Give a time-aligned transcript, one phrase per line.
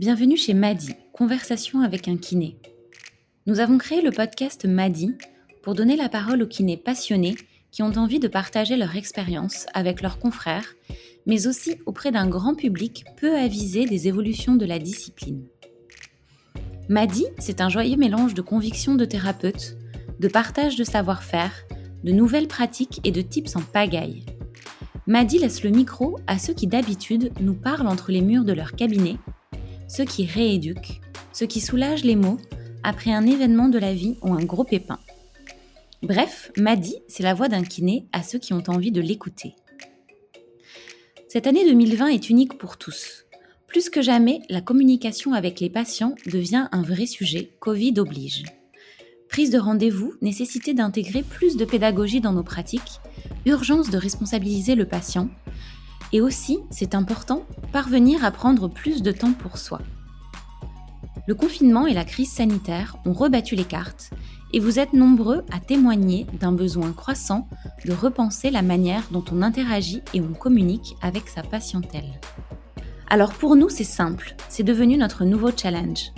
[0.00, 2.56] Bienvenue chez Madi, Conversation avec un kiné.
[3.46, 5.14] Nous avons créé le podcast Madi
[5.62, 7.36] pour donner la parole aux kinés passionnés
[7.70, 10.74] qui ont envie de partager leur expérience avec leurs confrères,
[11.26, 15.46] mais aussi auprès d'un grand public peu avisé des évolutions de la discipline.
[16.88, 19.76] Madi, c'est un joyeux mélange de convictions de thérapeutes,
[20.18, 21.52] de partage de savoir-faire,
[22.02, 24.26] de nouvelles pratiques et de tips en pagaille.
[25.06, 28.72] Madi laisse le micro à ceux qui d'habitude nous parlent entre les murs de leur
[28.72, 29.18] cabinet,
[29.88, 31.00] ceux qui rééduquent,
[31.32, 32.38] ceux qui soulagent les mots
[32.82, 34.98] après un événement de la vie ou un gros pépin.
[36.02, 39.54] Bref, Madi, c'est la voix d'un kiné à ceux qui ont envie de l'écouter.
[41.28, 43.24] Cette année 2020 est unique pour tous.
[43.66, 48.44] Plus que jamais, la communication avec les patients devient un vrai sujet, Covid oblige.
[49.28, 53.00] Prise de rendez-vous, nécessité d'intégrer plus de pédagogie dans nos pratiques,
[53.46, 55.28] urgence de responsabiliser le patient,
[56.14, 59.80] et aussi, c'est important, parvenir à prendre plus de temps pour soi.
[61.26, 64.10] Le confinement et la crise sanitaire ont rebattu les cartes,
[64.52, 67.48] et vous êtes nombreux à témoigner d'un besoin croissant
[67.84, 72.20] de repenser la manière dont on interagit et on communique avec sa patientèle.
[73.08, 76.12] Alors pour nous, c'est simple, c'est devenu notre nouveau challenge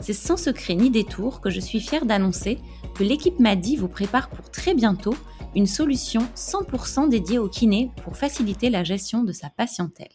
[0.00, 2.58] c'est sans secret ni détour que je suis fière d'annoncer
[2.94, 5.14] que l'équipe Madi vous prépare pour très bientôt
[5.54, 10.08] une solution 100% dédiée au kiné pour faciliter la gestion de sa patientèle.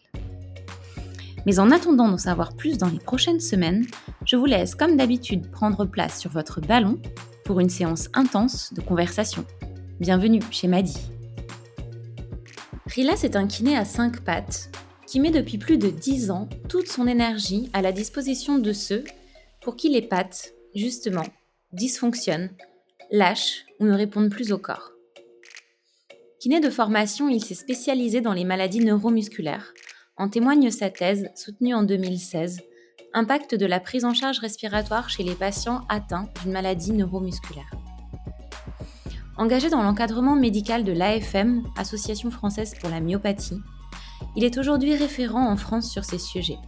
[1.45, 3.85] Mais en attendant d'en savoir plus dans les prochaines semaines,
[4.25, 6.99] je vous laisse comme d'habitude prendre place sur votre ballon
[7.43, 9.45] pour une séance intense de conversation.
[9.99, 10.97] Bienvenue chez Madi.
[12.87, 14.71] Rila, c'est un kiné à 5 pattes
[15.05, 19.03] qui met depuis plus de 10 ans toute son énergie à la disposition de ceux
[19.61, 21.25] pour qui les pattes, justement,
[21.73, 22.49] dysfonctionnent,
[23.11, 24.94] lâchent ou ne répondent plus au corps.
[26.39, 29.73] Kiné de formation, il s'est spécialisé dans les maladies neuromusculaires.
[30.17, 32.59] En témoigne sa thèse, soutenue en 2016,
[33.13, 37.71] Impact de la prise en charge respiratoire chez les patients atteints d'une maladie neuromusculaire.
[39.37, 43.61] Engagé dans l'encadrement médical de l'AFM, Association française pour la myopathie,
[44.35, 46.59] il est aujourd'hui référent en France sur ces sujets.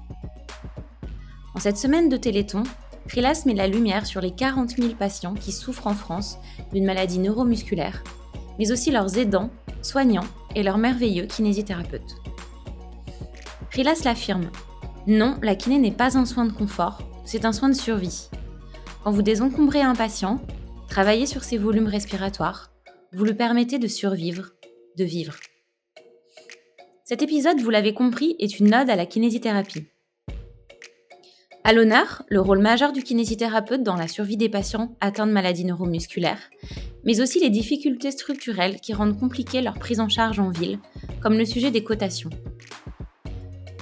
[1.54, 2.64] En cette semaine de Téléthon,
[3.10, 6.38] Trilas met la lumière sur les 40 000 patients qui souffrent en France
[6.72, 8.04] d'une maladie neuromusculaire,
[8.60, 9.50] mais aussi leurs aidants,
[9.82, 12.16] soignants et leurs merveilleux kinésithérapeutes.
[13.72, 14.50] Trilas l'affirme
[15.06, 18.30] Non, la kiné n'est pas un soin de confort, c'est un soin de survie.
[19.04, 20.42] Quand vous désencombrez un patient,
[20.88, 22.72] travaillez sur ses volumes respiratoires,
[23.14, 24.52] vous lui permettez de survivre,
[24.98, 25.36] de vivre.
[27.06, 29.88] Cet épisode, vous l'avez compris, est une ode à la kinésithérapie.
[31.68, 35.66] À l'honneur, le rôle majeur du kinésithérapeute dans la survie des patients atteints de maladies
[35.66, 36.50] neuromusculaires,
[37.04, 40.80] mais aussi les difficultés structurelles qui rendent compliquée leur prise en charge en ville,
[41.22, 42.30] comme le sujet des cotations.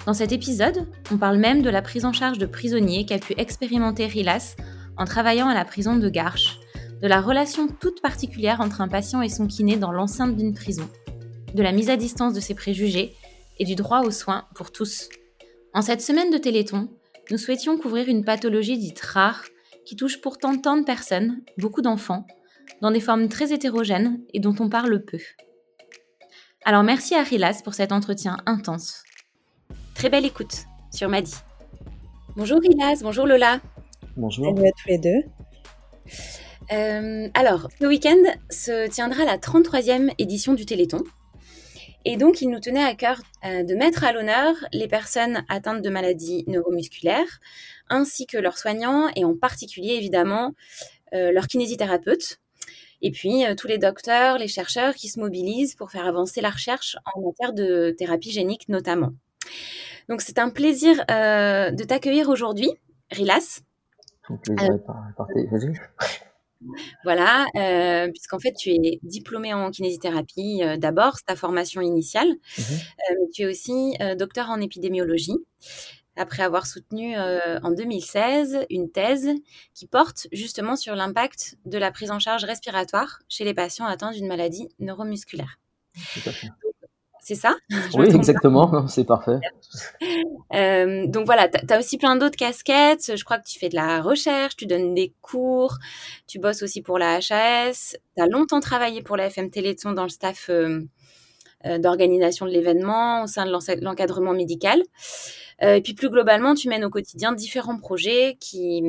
[0.07, 3.35] Dans cet épisode, on parle même de la prise en charge de prisonniers qu'a pu
[3.38, 4.56] expérimenter Rilas
[4.97, 6.57] en travaillant à la prison de Garches,
[7.03, 10.90] de la relation toute particulière entre un patient et son kiné dans l'enceinte d'une prison,
[11.53, 13.13] de la mise à distance de ses préjugés
[13.59, 15.07] et du droit aux soins pour tous.
[15.75, 16.90] En cette semaine de Téléthon,
[17.31, 19.43] nous souhaitions couvrir une pathologie dite rare
[19.85, 22.25] qui touche pourtant tant de personnes, beaucoup d'enfants,
[22.81, 25.19] dans des formes très hétérogènes et dont on parle peu.
[26.63, 29.03] Alors merci à Rilas pour cet entretien intense.
[29.93, 31.35] Très belle écoute sur Madi.
[32.35, 33.61] Bonjour Rilas, bonjour Lola.
[34.17, 34.55] Bonjour.
[34.55, 35.23] Salut à tous les deux.
[36.71, 38.17] Euh, alors, ce week-end
[38.49, 41.03] se tiendra la 33e édition du Téléthon.
[42.07, 45.81] Et donc, il nous tenait à cœur euh, de mettre à l'honneur les personnes atteintes
[45.81, 47.39] de maladies neuromusculaires,
[47.89, 50.53] ainsi que leurs soignants, et en particulier, évidemment,
[51.13, 52.39] euh, leurs kinésithérapeutes.
[53.01, 56.51] Et puis, euh, tous les docteurs, les chercheurs qui se mobilisent pour faire avancer la
[56.51, 59.13] recherche en matière de thérapie génique notamment.
[60.07, 62.69] Donc, c'est un plaisir de t'accueillir aujourd'hui,
[63.09, 63.61] Rilas.
[65.25, 66.25] plaisir Vas-y.
[67.03, 72.28] Voilà, euh, puisqu'en fait, tu es diplômé en kinésithérapie euh, d'abord, c'est ta formation initiale,
[72.28, 75.37] mmh euh, tu es aussi docteur en épidémiologie,
[76.16, 79.29] après avoir soutenu en 2016 une thèse
[79.73, 84.11] qui porte justement sur l'impact de la prise en charge respiratoire chez les patients atteints
[84.11, 85.59] d'une maladie neuromusculaire.
[87.25, 87.55] C'est ça?
[87.95, 89.40] Oui, exactement, c'est parfait.
[90.53, 93.15] Euh, donc voilà, tu as aussi plein d'autres casquettes.
[93.15, 95.77] Je crois que tu fais de la recherche, tu donnes des cours,
[96.27, 97.95] tu bosses aussi pour la HAS.
[98.15, 100.81] Tu as longtemps travaillé pour la FM Téléthon dans le staff euh,
[101.65, 104.83] euh, d'organisation de l'événement au sein de l'encadrement médical.
[105.61, 108.83] et puis plus globalement, tu mènes au quotidien différents projets qui,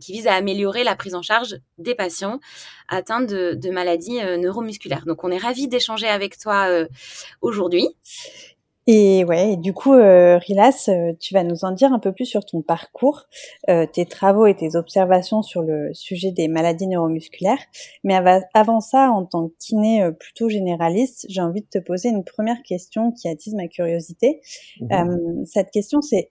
[0.00, 2.40] qui visent à améliorer la prise en charge des patients
[2.88, 5.04] atteints de, de maladies neuromusculaires.
[5.04, 6.66] Donc on est ravis d'échanger avec toi
[7.42, 7.86] aujourd'hui.
[8.86, 12.26] Et ouais, du coup, euh, Rilas, euh, tu vas nous en dire un peu plus
[12.26, 13.24] sur ton parcours,
[13.70, 17.62] euh, tes travaux et tes observations sur le sujet des maladies neuromusculaires.
[18.04, 18.18] Mais
[18.52, 22.62] avant ça, en tant que kiné plutôt généraliste, j'ai envie de te poser une première
[22.62, 24.40] question qui attise ma curiosité.
[24.80, 25.44] Mmh.
[25.46, 26.30] cette question, c'est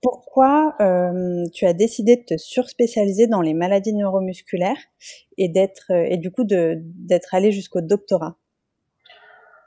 [0.00, 0.76] pourquoi
[1.52, 4.78] tu as décidé de te surspécialiser dans les maladies neuromusculaires
[5.36, 8.36] et d'être et du coup d'être allé jusqu'au doctorat?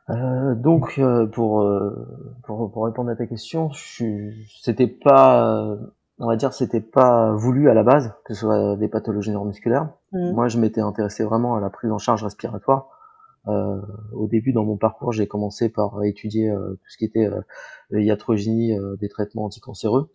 [0.09, 2.07] Euh, donc euh, pour, euh,
[2.43, 5.77] pour, pour répondre à ta question, c'était pas
[6.17, 9.89] on va dire c'était pas voulu à la base que ce soit des pathologies neuromusculaires.
[10.11, 10.31] Mmh.
[10.31, 12.89] Moi, je m'étais intéressé vraiment à la prise en charge respiratoire.
[13.47, 17.27] Au début, dans mon parcours, j'ai commencé par étudier tout ce qui était
[17.91, 20.13] iatrogénie des traitements anticancéreux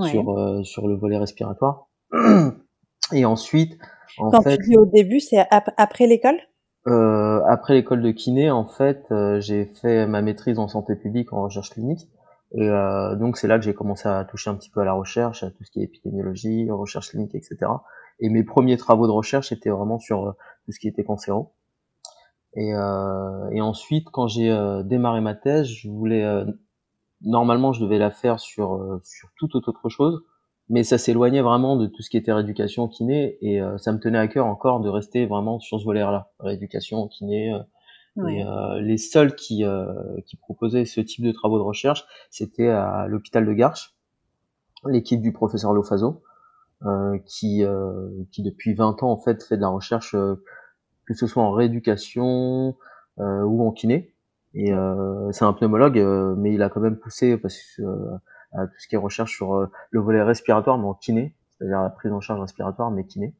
[0.00, 1.86] sur sur le volet respiratoire.
[3.12, 3.78] Et ensuite,
[4.18, 6.38] en Quand fait, tu dis au début, c'est après l'école?
[6.86, 11.32] Euh, après l'école de kiné, en fait, euh, j'ai fait ma maîtrise en santé publique
[11.32, 12.08] en recherche clinique.
[12.52, 14.92] Et euh, donc c'est là que j'ai commencé à toucher un petit peu à la
[14.92, 17.56] recherche, à tout ce qui est épidémiologie, recherche clinique, etc.
[18.20, 20.32] Et mes premiers travaux de recherche étaient vraiment sur euh,
[20.64, 21.52] tout ce qui était cancéro.
[22.56, 26.24] Et, et ensuite, quand j'ai démarré ma thèse, je voulais
[27.20, 30.22] normalement je devais la faire sur sur toute autre chose
[30.68, 33.98] mais ça s'éloignait vraiment de tout ce qui était rééducation kiné et euh, ça me
[33.98, 37.52] tenait à cœur encore de rester vraiment sur ce volet-là, rééducation kiné.
[37.52, 37.58] Euh,
[38.28, 39.64] et euh, les seuls qui,
[40.26, 43.96] qui proposaient ce type de travaux de recherche, c'était à l'hôpital de Garches,
[44.86, 46.22] l'équipe du professeur Lofaso,
[47.26, 47.64] qui,
[48.30, 52.76] qui depuis 20 ans en fait fait de la recherche que ce soit en rééducation
[53.18, 54.14] ou en kiné.
[54.54, 54.72] Et
[55.32, 55.98] c'est un pneumologue,
[56.38, 57.82] mais il a quand même poussé parce que
[58.62, 61.90] tout ce qui est recherche sur euh, le volet respiratoire, mais en kiné, c'est-à-dire la
[61.90, 63.34] prise en charge respiratoire, mais kiné.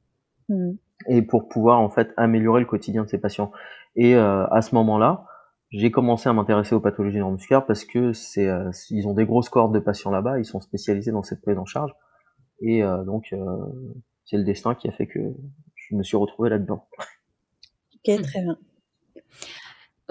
[0.49, 0.73] Mm.
[1.09, 3.53] Et pour pouvoir en fait améliorer le quotidien de ces patients.
[3.97, 5.27] Et euh, à ce moment-là,
[5.71, 9.49] j'ai commencé à m'intéresser aux pathologies neuromusculaires parce que c'est, euh, ils ont des grosses
[9.49, 11.93] cohortes de patients là-bas, ils sont spécialisés dans cette prise en charge.
[12.61, 13.35] Et donc,
[14.25, 15.19] c'est le destin qui a fait que
[15.75, 16.87] je me suis retrouvé là-dedans.
[17.97, 18.57] Ok, très bien.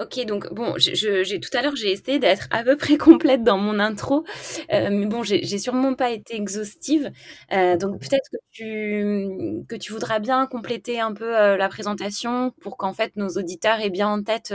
[0.00, 3.58] Ok, donc bon, j'ai tout à l'heure j'ai essayé d'être à peu près complète dans
[3.58, 4.24] mon intro,
[4.72, 7.12] euh, mais bon, j'ai sûrement pas été exhaustive.
[7.52, 12.52] Euh, donc peut-être que tu que tu voudras bien compléter un peu euh, la présentation
[12.60, 14.52] pour qu'en fait nos auditeurs aient bien en tête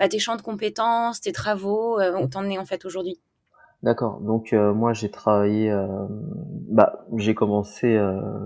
[0.00, 3.20] bah, tes champs de compétences, tes travaux, où t'en es en fait aujourd'hui.
[3.84, 4.20] D'accord.
[4.22, 5.72] Donc moi j'ai travaillé,
[6.68, 7.96] bah j'ai commencé,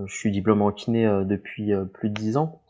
[0.05, 2.61] je suis diplômé en kiné depuis plus de dix ans.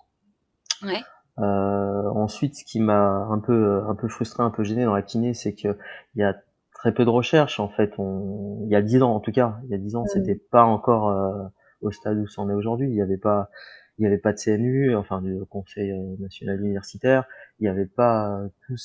[0.81, 1.01] Ouais.
[1.39, 5.01] Euh, ensuite, ce qui m'a un peu un peu frustré, un peu gêné dans la
[5.01, 5.77] kiné, c'est que
[6.15, 6.35] il y a
[6.73, 7.93] très peu de recherche en fait.
[7.97, 10.35] On, il y a dix ans en tout cas, il y a dix ans, c'était
[10.35, 11.47] pas encore euh,
[11.81, 12.87] au stade où c'en est aujourd'hui.
[12.87, 13.49] Il n'y avait pas
[13.97, 17.25] il n'y avait pas de CNU, enfin du Conseil euh, national universitaire.
[17.59, 18.77] Il n'y avait pas tout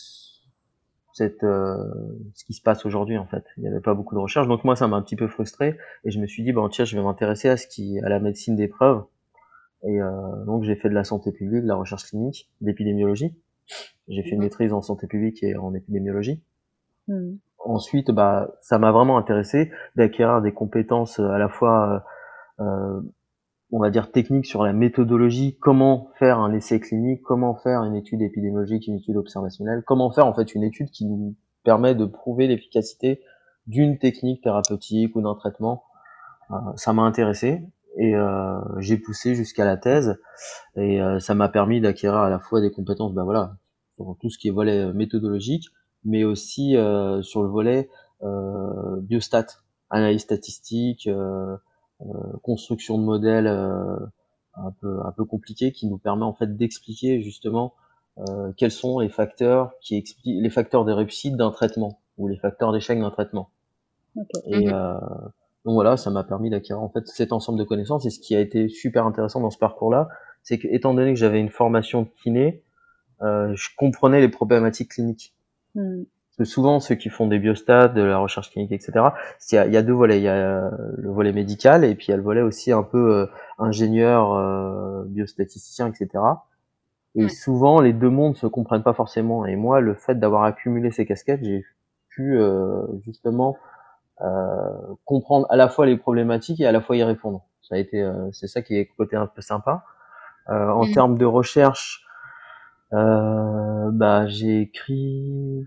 [1.12, 1.76] cette euh,
[2.34, 3.44] ce qui se passe aujourd'hui en fait.
[3.56, 4.48] Il n'y avait pas beaucoup de recherche.
[4.48, 6.84] Donc moi, ça m'a un petit peu frustré et je me suis dit bon tiens,
[6.84, 9.04] je vais m'intéresser à ce qui à la médecine des preuves
[9.84, 13.34] et euh, donc j'ai fait de la santé publique, de la recherche clinique, d'épidémiologie.
[14.08, 16.42] J'ai fait une maîtrise en santé publique et en épidémiologie.
[17.08, 17.36] Hmm.
[17.58, 22.04] Ensuite, bah, ça m'a vraiment intéressé d'acquérir des compétences à la fois,
[22.60, 23.00] euh,
[23.72, 27.94] on va dire, techniques sur la méthodologie, comment faire un essai clinique, comment faire une
[27.94, 32.04] étude épidémiologique, une étude observationnelle, comment faire en fait une étude qui nous permet de
[32.04, 33.22] prouver l'efficacité
[33.66, 35.84] d'une technique thérapeutique ou d'un traitement.
[36.50, 37.62] Euh, ça m'a intéressé
[37.96, 40.18] et euh, j'ai poussé jusqu'à la thèse.
[40.76, 43.56] Et euh, ça m'a permis d'acquérir à la fois des compétences ben voilà
[43.96, 45.68] sur tout ce qui est volet euh, méthodologique
[46.04, 47.88] mais aussi euh, sur le volet
[49.02, 49.46] biostat
[49.90, 51.08] analyse statistique
[52.42, 57.74] construction de modèles un peu un peu compliqué qui nous permet en fait d'expliquer justement
[58.56, 62.72] quels sont les facteurs qui expliquent les facteurs de réussite d'un traitement ou les facteurs
[62.72, 63.50] d'échec d'un traitement.
[64.46, 65.30] Et mhm.
[65.64, 68.04] Donc voilà, ça m'a permis d'acquérir en fait cet ensemble de connaissances.
[68.06, 70.08] Et ce qui a été super intéressant dans ce parcours-là,
[70.42, 72.62] c'est que étant donné que j'avais une formation de kiné,
[73.22, 75.34] euh, je comprenais les problématiques cliniques.
[75.74, 76.02] Hmm.
[76.36, 78.92] Parce que souvent, ceux qui font des biostats, de la recherche clinique, etc.,
[79.50, 80.18] il y, a, il y a deux volets.
[80.18, 82.72] Il y a euh, le volet médical et puis il y a le volet aussi
[82.72, 83.26] un peu euh,
[83.58, 86.22] ingénieur, euh, biostatisticien, etc.
[87.14, 89.46] Et souvent, les deux mondes se comprennent pas forcément.
[89.46, 91.64] Et moi, le fait d'avoir accumulé ces casquettes, j'ai
[92.08, 92.36] pu
[93.04, 93.73] justement euh,
[95.04, 97.44] comprendre à la fois les problématiques et à la fois y répondre.
[97.62, 99.84] Ça a été, euh, c'est ça qui est côté un peu sympa.
[100.50, 100.92] Euh, en mm.
[100.92, 102.02] termes de recherche,
[102.92, 105.66] bah j'ai écrit,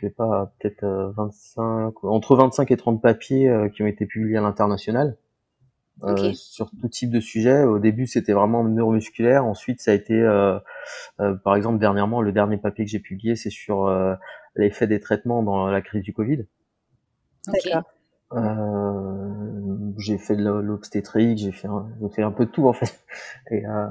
[0.00, 4.42] je sais pas, peut-être 25, entre 25 et 30 papiers qui ont été publiés à
[4.42, 5.16] l'international.
[6.04, 7.64] Euh, sur tout type de sujet.
[7.64, 9.44] Au début, c'était vraiment neuromusculaire.
[9.44, 10.58] Ensuite, ça a été, euh,
[11.20, 13.90] euh, par exemple, dernièrement, le dernier papier que j'ai publié, c'est sur
[14.54, 16.46] l'effet des traitements dans la crise du Covid.
[18.34, 22.72] Euh, j'ai fait de l'obstétrique, j'ai fait, un, j'ai fait un peu de tout en
[22.74, 23.00] fait.
[23.50, 23.86] Et, euh,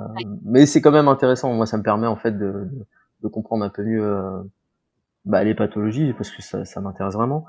[0.45, 1.53] Mais c'est quand même intéressant.
[1.53, 2.85] Moi, ça me permet en fait de, de,
[3.23, 4.43] de comprendre un peu mieux euh,
[5.25, 7.45] bah, les pathologies parce que ça, ça m'intéresse vraiment.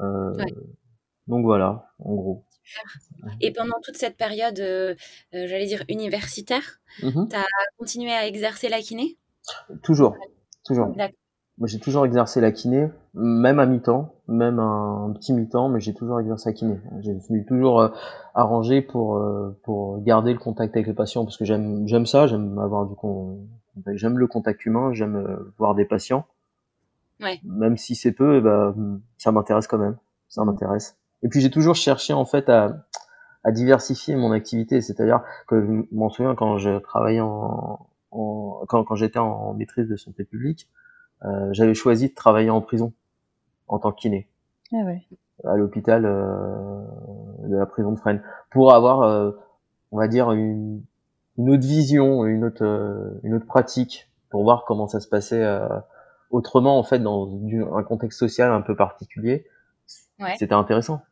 [0.00, 0.32] Euh,
[1.28, 2.44] Donc voilà, en gros.
[3.40, 4.56] Et pendant toute cette période,
[5.32, 7.28] j'allais dire universitaire, Mhm.
[7.30, 7.44] tu as
[7.78, 9.16] continué à exercer la kiné?
[9.82, 10.16] Toujours,
[10.64, 10.88] toujours.
[10.88, 11.16] D'accord.
[11.58, 15.80] Moi, j'ai toujours exercé la kiné, même à mi-temps, même un, un petit mi-temps, mais
[15.80, 16.80] j'ai toujours exercé la kiné.
[17.00, 17.88] J'ai suis toujours euh,
[18.34, 22.26] arrangé pour euh, pour garder le contact avec les patients parce que j'aime j'aime ça,
[22.26, 26.24] j'aime avoir du con- contact, j'aime le contact humain, j'aime euh, voir des patients.
[27.20, 27.38] Ouais.
[27.44, 29.96] Même si c'est peu, eh ben, ça m'intéresse quand même.
[30.28, 30.96] Ça m'intéresse.
[31.22, 32.86] Et puis j'ai toujours cherché en fait à
[33.44, 38.84] à diversifier mon activité, c'est-à-dire que je m'en souviens quand je travaillais en, en quand
[38.84, 40.68] quand j'étais en maîtrise de santé publique,
[41.52, 42.92] j'avais choisi de travailler en prison
[43.68, 44.28] en tant que kiné
[44.72, 45.02] Ah ouais.
[45.44, 46.82] à l'hôpital euh,
[47.48, 49.30] de la prison de Fresnes pour avoir euh,
[49.92, 50.82] on va dire une,
[51.38, 55.42] une autre vision une autre euh, une autre pratique pour voir comment ça se passait
[55.42, 55.66] euh,
[56.30, 57.28] autrement en fait dans
[57.76, 59.46] un contexte social un peu particulier
[60.20, 60.34] Ouais.
[60.38, 61.02] c'était intéressant.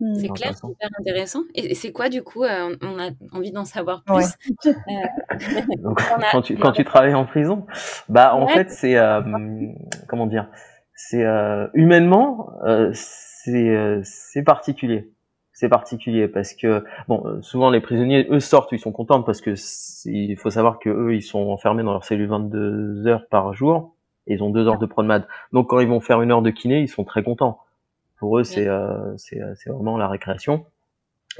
[0.00, 0.70] C'est C'est clair, c'est intéressant.
[0.70, 1.40] hyper intéressant.
[1.54, 4.14] Et c'est quoi du coup euh, On a envie d'en savoir plus?
[4.16, 4.22] Ouais.
[4.66, 7.66] Euh, Donc, On a- quand tu quand tu travailles en prison,
[8.08, 8.52] bah en Ouais.
[8.54, 9.20] fait c'est euh,
[10.08, 10.48] comment dire,
[10.94, 15.10] c'est euh, humainement euh, c'est euh, c'est particulier,
[15.52, 19.54] c'est particulier parce que bon souvent les prisonniers eux sortent ils sont contents parce que
[20.06, 23.94] il faut savoir que eux ils sont enfermés dans leur cellule 22 heures par jour
[24.26, 26.50] et ils ont deux heures de promenade donc quand ils vont faire une heure de
[26.50, 27.60] kiné ils sont très contents
[28.18, 30.66] pour eux c'est euh, c'est euh, c'est vraiment la récréation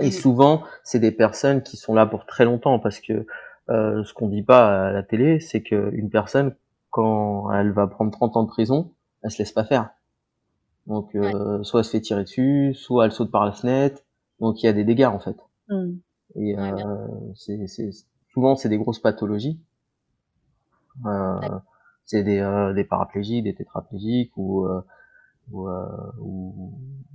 [0.00, 0.10] et Mhm.
[0.12, 3.26] souvent c'est des personnes qui sont là pour très longtemps parce que
[3.70, 6.54] euh, ce qu'on dit pas à la télé, c'est qu'une personne,
[6.90, 9.90] quand elle va prendre 30 ans de prison, elle se laisse pas faire.
[10.86, 14.02] Donc, euh, soit elle se fait tirer dessus, soit elle saute par la fenêtre.
[14.38, 15.36] Donc, il y a des dégâts, en fait.
[15.68, 15.94] Hmm.
[16.36, 17.90] Et Ouais, euh, c'est, c'est,
[18.34, 19.58] souvent, c'est des grosses pathologies.
[21.06, 21.58] Euh,
[22.04, 24.82] c'est des, euh, des paraplégiques, des tétraplégiques ou, euh,
[25.52, 25.86] ou, euh,
[26.20, 26.72] ou,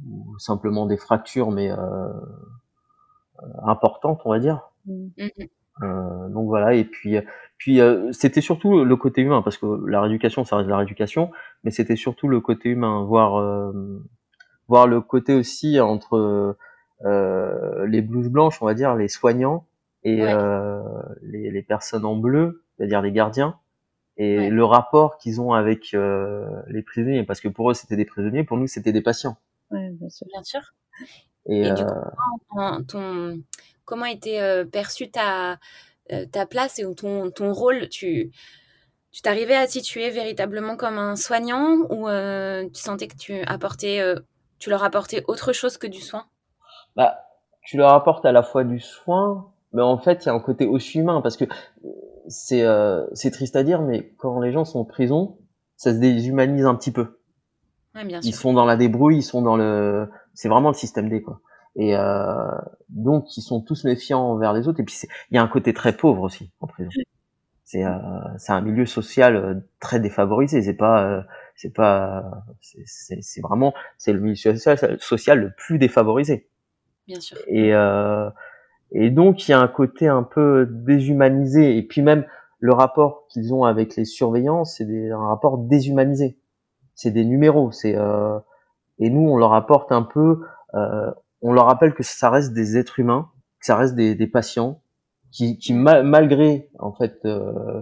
[0.07, 4.69] ou simplement des fractures, mais euh, euh, importantes, on va dire.
[4.86, 5.07] Hmm.
[5.17, 5.48] mhm.
[5.81, 7.15] Euh, donc voilà, et puis,
[7.57, 11.31] puis euh, c'était surtout le côté humain, parce que la rééducation, ça reste la rééducation,
[11.63, 14.03] mais c'était surtout le côté humain, voir, euh,
[14.67, 16.57] voir le côté aussi entre
[17.05, 19.67] euh, les blouses blanches, on va dire, les soignants,
[20.03, 20.33] et Ouais.
[20.33, 20.81] euh,
[21.21, 23.55] les, les personnes en bleu, c'est-à-dire les gardiens,
[24.19, 24.51] et Ouais.
[24.51, 28.45] le rapport qu'ils ont avec euh, les prisonniers, parce que pour eux c'était des prisonniers,
[28.45, 29.38] pour nous c'était des patients.
[29.71, 30.27] Ouais, bien sûr.
[30.27, 30.61] Bien sûr.
[31.47, 33.43] Et, Et du euh, coup, ton, ton-
[33.85, 35.59] comment était euh, perçue ta,
[36.31, 37.89] ta place et ton, ton rôle?
[37.89, 38.31] Tu
[39.11, 44.01] tu t'arrivais à situer véritablement comme un soignant ou euh, tu sentais que tu apportais,
[44.01, 44.15] euh,
[44.59, 46.27] tu leur apportais autre chose que du soin?
[46.95, 47.19] Bah,
[47.63, 50.39] tu leur apportes à la fois du soin, mais en fait, il y a un
[50.39, 51.45] côté aussi humain parce que
[52.29, 55.38] c'est euh, triste à dire, mais quand les gens sont en prison,
[55.75, 57.19] ça se déshumanise un petit peu.
[57.95, 58.41] Oui, bien Ils sûr.
[58.41, 61.41] sont dans la débrouille, ils sont dans le, c'est vraiment le système D quoi.
[61.75, 62.51] Et euh,
[62.89, 64.79] donc ils sont tous méfiants envers les autres.
[64.79, 64.95] Et puis
[65.31, 66.89] il y a un côté très pauvre aussi en prison.
[67.63, 67.98] C'est euh,
[68.48, 70.62] un milieu social euh, très défavorisé.
[70.62, 71.21] C'est pas euh,
[71.55, 76.50] c'est pas c'est vraiment c'est le milieu social, social le plus défavorisé.
[77.07, 77.38] Bien sûr.
[77.48, 78.29] Et, euh,
[78.91, 81.77] et donc il y a un côté un peu déshumanisé.
[81.77, 82.25] Et puis même
[82.60, 86.38] le rapport qu'ils ont avec les surveillants, c'est un rapport déshumanisé.
[86.96, 87.72] C'est des numéros.
[87.72, 88.38] C'est euh,
[89.00, 90.41] et nous on leur apporte un peu,
[90.75, 93.29] euh, on leur rappelle que ça reste des êtres humains,
[93.60, 94.81] que ça reste des, des patients
[95.31, 97.81] qui, qui ma- malgré en fait euh,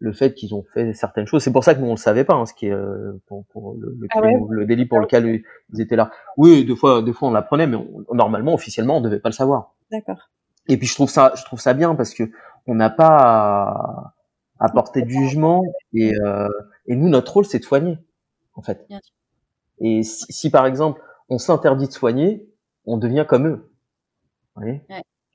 [0.00, 2.24] le fait qu'ils ont fait certaines choses, c'est pour ça que nous on le savait
[2.24, 4.98] pas, hein, ce qui est euh, pour, pour le, le, Ah ouais le délit pour
[5.00, 6.10] lequel ils étaient là.
[6.36, 9.34] Oui, deux fois, deux fois on l'apprenait, mais on- normalement, officiellement, on devait pas le
[9.34, 9.74] savoir.
[9.90, 10.28] D'accord.
[10.68, 12.24] Et puis je trouve ça, je trouve ça bien parce que
[12.66, 14.14] on n'a pas à,
[14.60, 15.62] à porter de jugement
[15.94, 16.48] et, euh,
[16.86, 17.98] et nous notre rôle c'est de soigner
[18.54, 18.86] en fait.
[18.88, 19.14] Bien sûr.
[19.80, 22.48] Et si, si, par exemple on s'interdit de soigner,
[22.86, 23.70] on devient comme eux.
[24.56, 24.82] Vous voyez?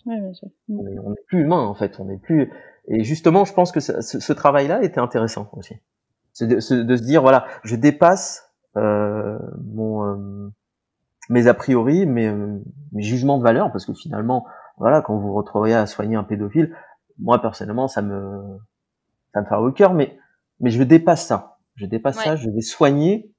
[0.05, 0.49] Ouais, bien sûr.
[0.67, 0.79] Hmm.
[0.79, 2.51] on est, on est plus humain en fait, on est plus.
[2.87, 5.75] Et justement, je pense que ça- ce, ce travail-là était intéressant aussi,
[6.33, 10.51] c'est de, se- de se dire voilà, je dépasse euh, mon euh,
[11.29, 12.59] mes a priori, mes, euh,
[12.91, 14.45] mes jugements de valeur, parce que finalement,
[14.77, 16.75] voilà, quand vous vous retrouvez à soigner un pédophile,
[17.19, 18.59] moi personnellement, ça me
[19.33, 20.17] ça me fait au cœur, mais
[20.59, 22.23] mais je dépasse ça, je dépasse Ouais.
[22.23, 23.31] ça, je vais soigner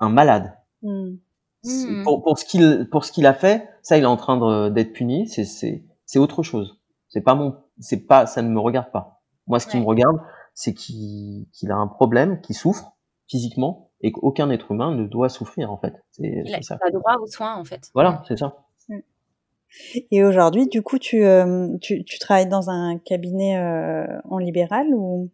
[0.00, 0.56] un malade.
[0.82, 1.16] Hmm.
[1.64, 2.02] Mhm.
[2.02, 4.92] Pour, pour ce qu'il pour ce qu'il a fait, ça il est en train d'être
[4.92, 6.80] puni, c'est c'est c'est autre chose.
[7.08, 9.22] C'est pas mon c'est pas ça ne me regarde pas.
[9.46, 10.16] Moi ce qui me regarde,
[10.54, 12.96] c'est qu'il qu'il a un problème, qu'il souffre
[13.28, 15.94] physiquement et qu'aucun être humain ne doit souffrir en fait.
[16.18, 17.90] Il n'a pas droit aux soins en fait.
[17.94, 18.61] Voilà, c'est ça.
[20.10, 21.68] Et aujourd'hui, du coup, tu, euh,
[22.20, 25.30] travailles dans un cabinet euh, en libéral ou?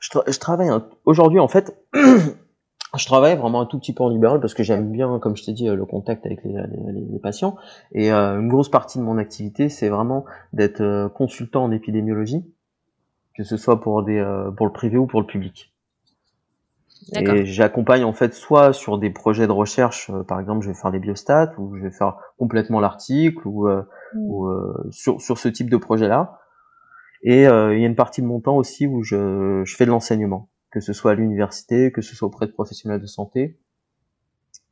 [0.00, 0.70] Je, travaille
[1.04, 1.76] aujourd'hui en fait.
[1.94, 5.44] je travaille vraiment un tout petit peu en libéral parce que j'aime bien, comme je
[5.44, 7.56] t'ai dit, le contact avec les, patients.
[7.92, 12.44] Et euh, une grosse partie de mon activité, c'est vraiment d'être euh, consultant en épidémiologie,
[13.36, 15.72] que ce soit pour des euh, pour le privé ou pour le public.
[17.12, 20.74] Et j'accompagne en fait soit sur des projets de recherche, euh, par exemple, je vais
[20.74, 23.82] faire des biostats ou je vais faire complètement l'article ou, euh,
[24.14, 24.18] mmh.
[24.18, 26.38] ou euh, sur, sur ce type de projet-là.
[27.22, 29.90] Et il y a une partie de mon temps aussi où je, je fais de
[29.90, 33.58] l'enseignement, que ce soit à l'université, que ce soit auprès de professionnels de santé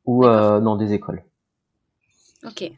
[0.05, 1.23] ou dans des écoles.
[2.43, 2.71] Ok,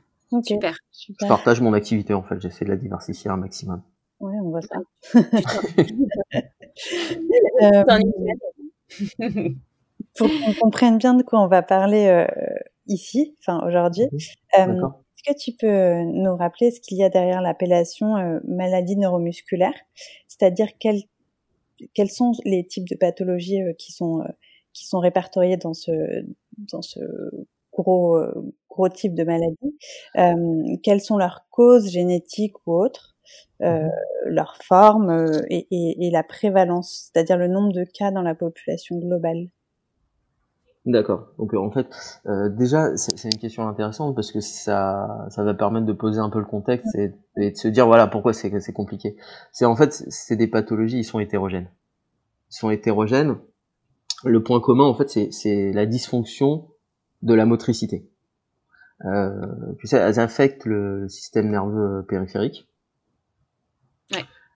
[0.44, 0.76] super.
[0.92, 3.82] Je partage mon activité en fait, j'essaie de la diversifier un maximum.
[4.20, 4.76] Ouais, on voit ça.
[10.18, 12.26] Pour qu'on comprenne bien de quoi on va parler euh,
[12.88, 14.04] ici, enfin aujourd'hui,
[14.58, 18.98] euh, est-ce que tu peux nous rappeler ce qu'il y a derrière l'appellation euh, maladie
[18.98, 19.76] neuromusculaire?
[20.28, 21.04] C'est-à-dire quels,
[21.94, 24.24] quels sont les types de pathologies qui sont
[24.74, 25.92] qui sont répertoriés dans ce
[26.58, 27.00] dans ce
[27.72, 28.20] gros
[28.70, 29.78] gros type de maladie?
[30.84, 33.11] Quelles sont leurs causes génétiques ou autres?
[33.62, 33.90] Euh, mmh
[34.26, 38.36] leur forme euh, et, et, et, la prévalence, c'est-à-dire le nombre de cas dans la
[38.36, 39.50] population globale.
[40.86, 41.28] D'accord.
[41.38, 41.88] Donc en fait,
[42.26, 46.30] euh, déjà, c'est une question intéressante parce que ça, ça va permettre de poser un
[46.30, 49.16] peu le contexte et, et de se dire voilà pourquoi c'est compliqué.
[49.52, 51.70] C'est en fait, c'est des pathologies, ils sont hétérogènes.
[52.50, 53.38] Ils sont hétérogènes.
[54.24, 56.68] Le point commun, en fait, c'est la dysfonction
[57.22, 58.10] de la motricité.
[59.06, 59.32] Euh,
[59.80, 62.71] tu sais, elles affectent le système nerveux périphérique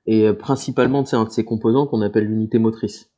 [0.08, 3.12] et euh, principalement c'est un de ces composants qu'on appelle l'unité motrice.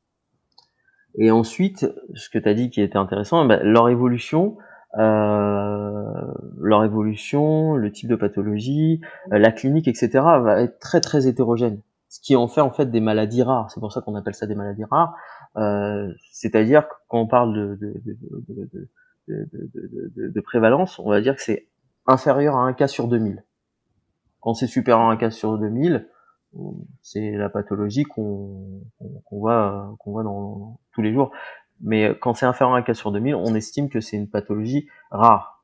[1.18, 4.58] Et ensuite, ce que tu as dit qui était intéressant, bah, leur évolution,
[4.98, 6.12] euh,
[6.60, 11.82] leur évolution, le type de pathologie, euh, la clinique, etc., va être très très hétérogène.
[12.10, 13.70] Ce qui en fait en fait des maladies rares.
[13.70, 15.16] C'est pour ça qu'on appelle ça des maladies rares.
[15.58, 18.88] Euh, C'est-à-dire quand on parle de, de,
[19.28, 21.68] de, de, prévalence, on va dire que c'est
[22.06, 23.44] inférieur à un cas sur 2000.
[24.40, 26.08] Quand c'est supérieur à un cas sur 2000,
[27.02, 28.82] c'est la pathologie qu'on
[29.32, 31.32] voit qu'on voit dans tous les jours.
[31.82, 34.88] Mais quand c'est inférieur à un cas sur 2000, on estime que c'est une pathologie
[35.12, 35.64] rare.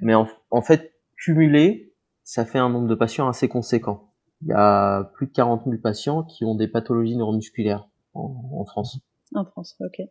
[0.00, 4.12] Mais en, fait, cumulé, ça fait un nombre de patients assez conséquent.
[4.42, 8.98] Il y a plus de 40 000 patients qui ont des pathologies neuromusculaires en, France.
[9.34, 10.06] En France, ok.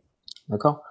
[0.48, 0.82] D'accord?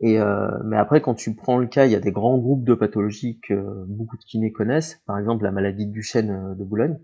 [0.00, 2.64] Et euh, mais après, quand tu prends le cas, il y a des grands groupes
[2.64, 5.02] de pathologies que beaucoup de kinés connaissent.
[5.06, 6.98] Par exemple, la maladie de Duchenne euh, de Boulogne,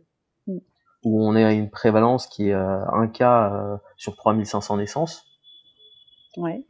[1.02, 5.26] où on est à une prévalence qui est euh, un cas euh, sur 3500 naissances.
[6.36, 6.64] Ouais.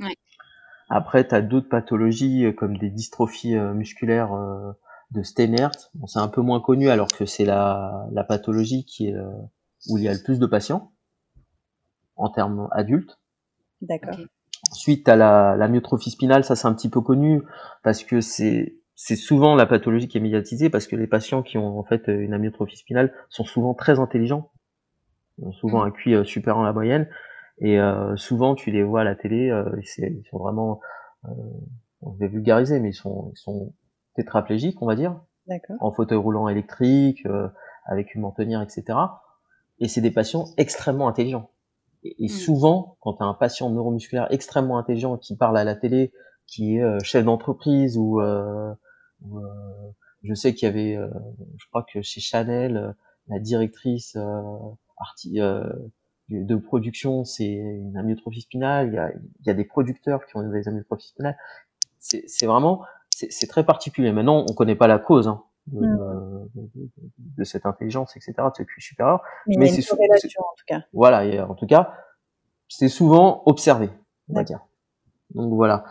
[0.88, 4.30] Après, tu as d'autres pathologies euh, comme des dystrophies musculaires
[5.10, 5.72] de Steinert.
[5.94, 9.16] Bon, c'est un peu moins connu alors que c'est la, la pathologie qui est
[9.88, 10.92] où il y a le plus de patients
[12.16, 13.18] en termes adultes.
[13.80, 14.16] D'accord.
[14.70, 17.42] Ensuite, tu as la, la myotrophie spinale, ça c'est un petit peu connu
[17.82, 21.56] parce que c'est c'est souvent la pathologie qui est médiatisée parce que les patients qui
[21.56, 24.50] ont en fait une amyotrophie spinale sont souvent très intelligents,
[25.40, 25.86] ont souvent mm.
[25.86, 27.08] un QI euh, supérieur à la moyenne,
[27.60, 30.80] et euh, souvent tu les vois à la télé, euh, ils sont vraiment,
[31.24, 31.30] euh,
[32.02, 33.72] on va vulgariser, mais ils sont, ils sont
[34.16, 35.18] tétraplégiques, on va dire,
[35.80, 37.48] en fauteuil roulant électrique, euh,
[37.86, 38.98] avec une mentonnière, etc.
[39.78, 41.48] Et c'est des patients extrêmement intelligents.
[42.04, 42.28] Et, mm.
[42.28, 46.12] souvent, quand tu as un patient neuromusculaire extrêmement intelligent qui parle à la télé,
[46.46, 48.20] qui est chef d'entreprise ou
[49.32, 49.90] euh,
[50.22, 51.08] je sais qu'il y avait, euh,
[51.56, 52.92] je crois que chez Chanel, euh,
[53.28, 58.88] la directrice de production, c'est une amyotrophie spinale.
[58.88, 61.38] Il y a, il y a des producteurs qui ont des amyotrophies spinales.
[61.98, 64.12] C'est vraiment, c'est très particulier.
[64.12, 66.48] Maintenant, on connaît pas la cause hein, de, mm.
[66.54, 69.22] de, de, cette intelligence, etc., de ce QI supérieur.
[69.46, 70.82] Mais, c'est en tout cas.
[70.92, 71.94] Voilà, en tout cas,
[72.68, 73.90] c'est souvent observé,
[74.28, 74.60] on va dire.
[75.34, 75.84] Donc voilà.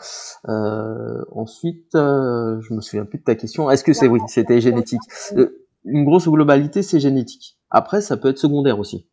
[0.47, 3.69] Euh, ensuite, euh, je me souviens plus de ta question.
[3.69, 5.01] Est-ce que c'est oui, c'était génétique.
[5.37, 7.57] Euh, une grosse globalité, c'est génétique.
[7.69, 9.07] Après, ça peut être secondaire aussi,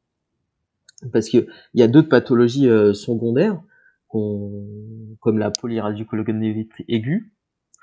[1.12, 3.60] parce que il y a d'autres pathologies euh, secondaires,
[4.08, 7.32] comme la polyradiculoneuropathie aiguë,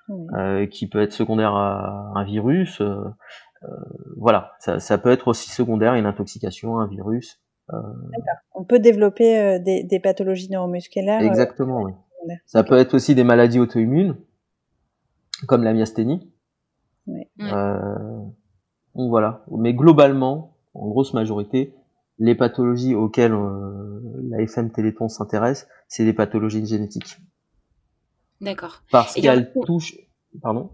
[0.09, 2.81] euh, qui peut être secondaire à un virus.
[2.81, 3.03] Euh,
[4.17, 7.39] voilà, ça, ça, peut être aussi secondaire à une intoxication, un virus.
[8.55, 11.21] On peut développer des, des, pathologies neuromusculaires.
[11.21, 11.93] Exactement, oui.
[12.45, 14.15] Ça peut être aussi des maladies auto-immunes,
[15.47, 16.31] comme la myasthénie.
[17.41, 18.19] Euh,
[18.95, 19.43] donc voilà.
[19.51, 21.73] Mais globalement, en grosse majorité,
[22.19, 27.17] les pathologies auxquelles euh, la FM Téléthon s'intéresse, c'est des pathologies génétiques.
[28.41, 28.83] D'accord.
[28.91, 29.95] Parce qu'elle touche.
[30.41, 30.69] Pardon?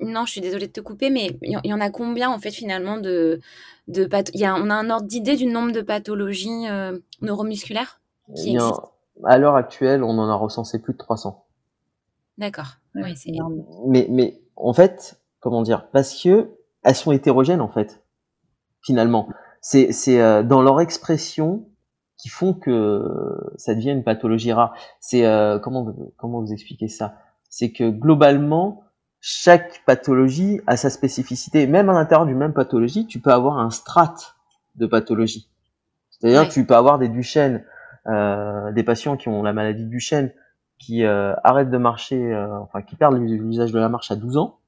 [0.00, 2.50] Non, je suis désolée de te couper, mais il y, en a combien en fait
[2.50, 3.40] finalement de,
[3.88, 8.00] de y a, On a un ordre d'idée du nombre de pathologies euh, neuromusculaires
[8.34, 8.93] qui existent?
[9.24, 11.46] À l'heure actuelle, on en a recensé plus de 300.
[12.38, 12.76] D'accord.
[12.96, 13.30] Oui, c'est
[13.86, 16.50] mais, mais en fait, comment dire Parce que
[16.82, 18.02] elles sont hétérogènes en fait.
[18.82, 19.28] Finalement,
[19.60, 21.68] c'est c'est euh, dans leur expression
[22.16, 23.04] qui font que
[23.56, 24.74] ça devient une pathologie rare.
[25.00, 27.16] C'est euh, comment comment vous expliquer ça?
[27.48, 28.84] C'est que globalement
[29.20, 31.66] chaque pathologie a sa spécificité.
[31.66, 34.36] Même à l'intérieur du même pathologie, tu peux avoir un strate
[34.74, 35.48] de pathologie.
[36.10, 37.64] C'est-à-dire tu peux avoir des Duchenne,
[38.06, 40.32] des patients qui ont la maladie de Duchenne,
[40.78, 44.36] qui euh, arrêtent de marcher, euh, enfin qui perdent l'usage de la marche à 12
[44.36, 44.58] ans,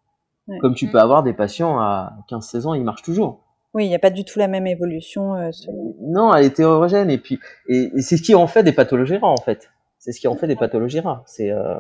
[0.61, 1.03] comme tu peux mm.
[1.03, 3.43] avoir des patients à 15-16 ans, ils marchent toujours.
[3.75, 5.35] Oui, il n'y a pas du tout la même évolution.
[5.35, 5.51] Euh,
[6.01, 9.33] non, elle est hétérogène et puis et, c'est ce qui en fait des pathologies rares
[9.33, 9.71] en fait.
[9.99, 11.25] C'est ce qui en fait des pathologies rares.
[11.27, 11.75] C'est euh,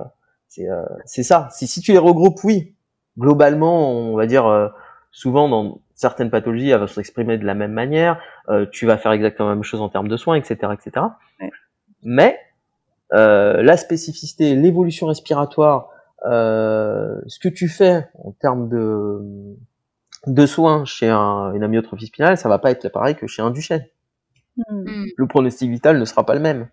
[0.58, 1.48] euh, ça.
[1.52, 2.74] Si, si tu les regroupes, oui,
[3.18, 4.68] globalement, on va dire euh,
[5.10, 8.20] souvent dans certaines pathologies, elles vont s'exprimer de la même manière.
[8.48, 11.06] Euh, tu vas faire exactement la même chose en termes de soins, etc., etc.
[12.02, 12.38] Mais
[13.10, 15.88] la spécificité, l'évolution respiratoire,
[16.22, 19.56] ce que tu fais en termes de
[20.26, 23.50] de soins chez un, une amyotrophie spinale, ça va pas être pareil que chez un
[23.50, 23.86] Duchenne.
[24.68, 25.04] Hmm.
[25.16, 26.68] Le pronostic vital ne sera pas le même.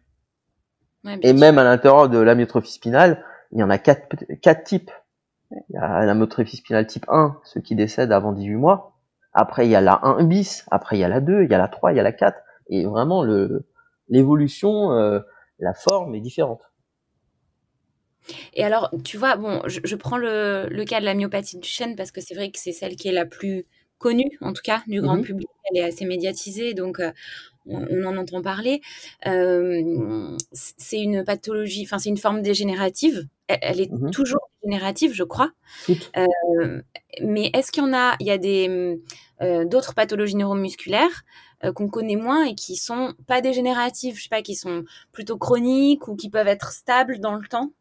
[1.21, 4.91] et même à l'intérieur de l'amyotrophie spinale, il y en a quatre, quatre types.
[5.51, 8.92] Il y a la motriphy spinale type 1, ceux qui décèdent avant 18 mois.
[9.33, 10.65] Après, il y a la 1 bis.
[10.71, 12.11] Après, il y a la 2, il y a la 3, il y a la
[12.11, 12.37] 4.
[12.69, 13.65] Et vraiment, le,
[14.09, 15.19] l'évolution, euh,
[15.59, 16.71] la forme est différente.
[18.53, 21.95] Et alors, tu vois, bon, je, prends le, le, cas de la myopathie du chêne
[21.95, 23.65] parce que c'est vrai que c'est celle qui est la plus
[23.97, 25.23] connue, en tout cas, du grand mhm.
[25.23, 25.47] public.
[25.71, 27.11] Elle est assez médiatisée, donc euh,
[27.65, 28.81] on, en entend parler.
[29.27, 33.27] Euh, c'est une pathologie, enfin, c'est une forme dégénérative.
[33.47, 34.11] Elle, est mhm.
[34.11, 35.51] toujours dégénérative, je crois.
[36.17, 36.81] Euh,
[37.21, 38.99] mais est-ce qu'il y en a, il y a des
[39.41, 41.23] euh, d'autres pathologies neuromusculaires
[41.75, 46.09] qu'on connaît moins et qui sont pas dégénératives, je sais pas, qui sont plutôt chroniques
[46.09, 47.71] ou qui peuvent être stables dans le temps?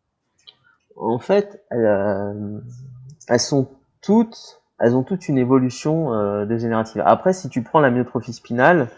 [0.94, 3.68] En fait, elles sont
[4.00, 7.02] toutes elles ont toute une évolution dégénérative.
[7.04, 8.88] Après, si tu prends la myotrophie spinale,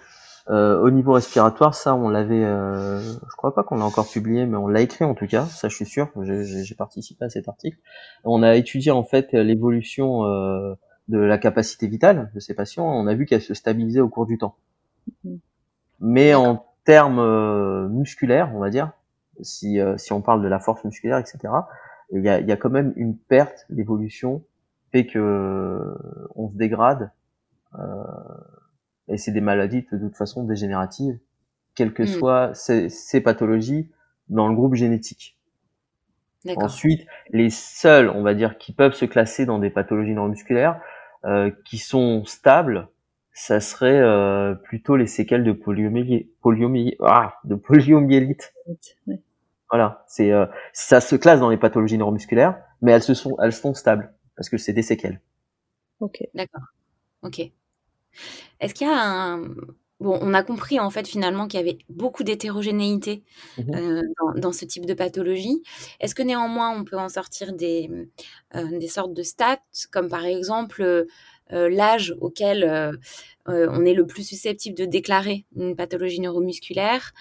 [0.50, 4.44] euh, au niveau respiratoire, ça, on l'avait, euh, je crois pas qu'on l'a encore publié,
[4.44, 7.48] mais on l'a écrit en tout cas, ça je suis sûr, j'ai participé à cet
[7.48, 7.78] article.
[8.24, 10.74] On a étudié en fait l'évolution euh,
[11.08, 14.26] de la capacité vitale de ces patients, on a vu qu'elle se stabilisait au cours
[14.26, 14.56] du temps.
[15.24, 15.38] Mm-hmm.
[16.00, 18.92] Mais en termes euh, musculaires, on va dire,
[19.40, 21.38] si, euh, si on parle de la force musculaire, etc.,
[22.12, 24.44] il y a, y a quand même une perte d'évolution
[24.92, 25.96] fait que
[26.36, 27.10] on se dégrade.
[27.78, 28.04] Euh,
[29.08, 31.18] et c'est des maladies de toute façon dégénératives,
[31.74, 32.06] quelles que mm.
[32.06, 33.90] soient ces, pathologies
[34.28, 35.38] dans le groupe génétique.
[36.56, 40.78] Ensuite, les seuls, on va dire, qui peuvent se classer dans des pathologies neuromusculaires,
[41.24, 42.88] euh, qui sont stables,
[43.32, 46.98] ça serait euh, plutôt les séquelles de poliomyélite.
[47.00, 48.52] Ah, de poliomyélite.
[49.70, 53.54] Voilà, c'est euh, ça se classe dans les pathologies neuromusculaires, mais elles se sont elles
[53.54, 55.20] sont stables parce que c'est des séquelles.
[56.00, 56.22] Ok.
[56.34, 56.62] D'accord.
[57.22, 57.50] Ok.
[58.60, 59.54] Est-ce qu'il y a un...
[60.00, 63.22] Bon, on a compris en fait finalement qu'il y avait beaucoup d'hétérogénéité
[63.56, 64.02] mmh euh,
[64.36, 65.62] dans, ce type de pathologie.
[66.00, 67.88] Est-ce que néanmoins on peut en sortir des,
[68.56, 71.06] euh, des sortes de stats, comme par exemple euh,
[71.70, 72.98] l'âge auquel
[73.46, 77.12] on est le plus susceptible de déclarer une pathologie neuromusculaire?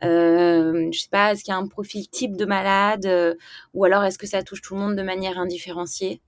[0.00, 3.36] Je sais pas, est-ce qu'il y a un profil type de malade
[3.74, 6.22] ou alors est-ce que ça touche tout le monde de manière indifférenciée?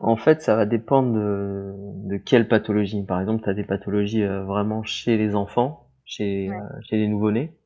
[0.00, 3.02] En fait, ça va dépendre de, quelle pathologie.
[3.04, 7.08] Par exemple, tu as des pathologies euh, vraiment chez les enfants, chez, euh, chez les
[7.08, 7.56] nouveau-nés,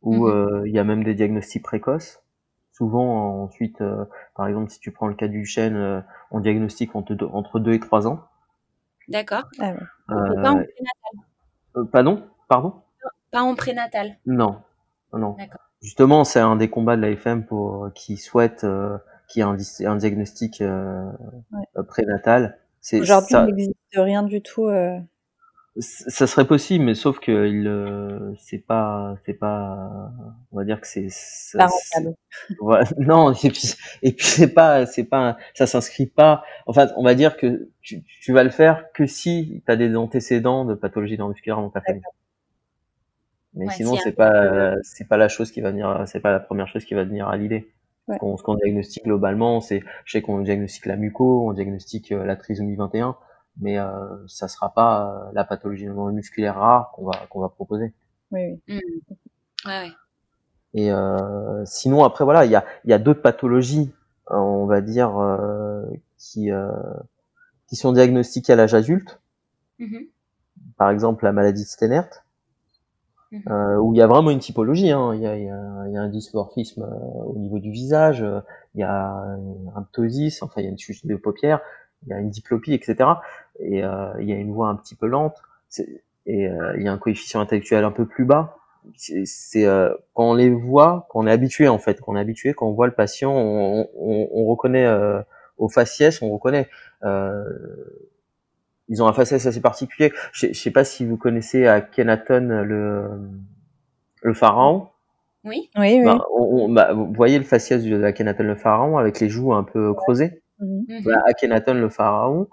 [0.00, 0.32] où mhm.
[0.32, 2.22] euh, il y a même des diagnostics précoces.
[2.72, 3.82] Souvent, ensuite,
[4.34, 7.78] par exemple, si tu prends le cas du chêne, on diagnostique entre, entre 2 et
[7.78, 8.24] 3 ans.
[9.08, 9.44] D'accord.
[9.58, 9.74] Ah
[10.08, 11.90] pas en prénatal.
[11.92, 12.22] pardon?
[12.48, 12.82] Pardon?
[13.30, 14.16] Pas en prénatal.
[14.24, 14.62] Non.
[15.12, 15.36] Non.
[15.82, 18.64] Justement, c'est un des combats de l'AFM pour qui souhaite
[19.28, 19.56] qui a un,
[19.86, 21.10] un diagnostic euh,
[21.76, 22.58] euh, prénatal.
[22.92, 24.66] Aujourd'hui, il n'existe rien du tout.
[24.66, 24.98] Euh...
[25.78, 30.12] Ça serait possible, mais sauf que il, c'est pas, c'est pas,
[30.50, 31.08] on va dire que c'est,
[32.60, 36.44] voilà, non, et puis, et puis c'est pas, c'est pas, ça s'inscrit pas.
[36.66, 39.96] Enfin, on va dire que tu, tu vas le faire que si tu as des
[39.96, 42.02] antécédents de pathologie musculaire dans ta famille.
[43.54, 46.68] Mais sinon, c'est pas, c'est pas la chose qui va venir, c'est pas la première
[46.68, 47.72] chose qui va venir à l'idée.
[48.08, 52.36] Ce qu'on diagnostique globalement, c'est, je sais qu'on diagnostique la muco, on diagnostique euh, la
[52.36, 53.16] trisomie 21,
[53.60, 57.92] mais euh, ça sera pas euh, la pathologie musculaire rare qu'on va qu'on va proposer.
[58.32, 58.80] Oui, oui.
[58.80, 59.68] Mmh.
[59.68, 59.92] Ouais,
[60.74, 60.90] Et
[61.66, 63.92] sinon, après, voilà, il y a, y a d'autres pathologies,
[64.28, 65.12] on va dire,
[66.18, 66.50] qui,
[67.68, 69.20] qui sont diagnostiquées à l'âge adulte.
[69.78, 70.08] Mm-hmm.
[70.76, 72.21] Par exemple, la maladie de Stenert.
[73.48, 74.90] Euh, où il y a vraiment une typologie.
[74.90, 75.14] Hein.
[75.14, 76.86] Il, y a, il, y a, il, y a, un dysmorphisme
[77.26, 78.24] au niveau du visage,
[78.74, 79.12] il y a
[79.74, 81.60] un ptosis, enfin il y a une chute de paupières,
[82.06, 83.10] il y a une diplopie, etc.
[83.58, 85.42] Et euh, il y a une voix un petit peu lente,
[86.26, 88.56] et euh, il y a un coefficient intellectuel un peu plus bas.
[88.96, 92.20] C'est euh, quand on les voit, quand on est habitué en fait, quand on est
[92.20, 95.20] habitué, quand on voit le patient, on, on, on reconnaît euh,
[95.58, 96.68] au faciès, on reconnaît.
[97.04, 97.44] Euh,
[98.92, 100.12] ils ont un faciès assez particulier.
[100.32, 103.08] Je, je sais pas si vous connaissez à Kenaton le
[104.22, 104.88] le pharaon.
[105.44, 105.70] Oui.
[105.76, 106.04] Oui, oui.
[106.04, 109.64] Bah, on, bah, vous voyez le faciès de Akhenaton le pharaon avec les joues un
[109.64, 110.42] peu creusées.
[110.60, 111.02] Mhm.
[111.04, 112.48] Bah, Akhenaton le pharaon,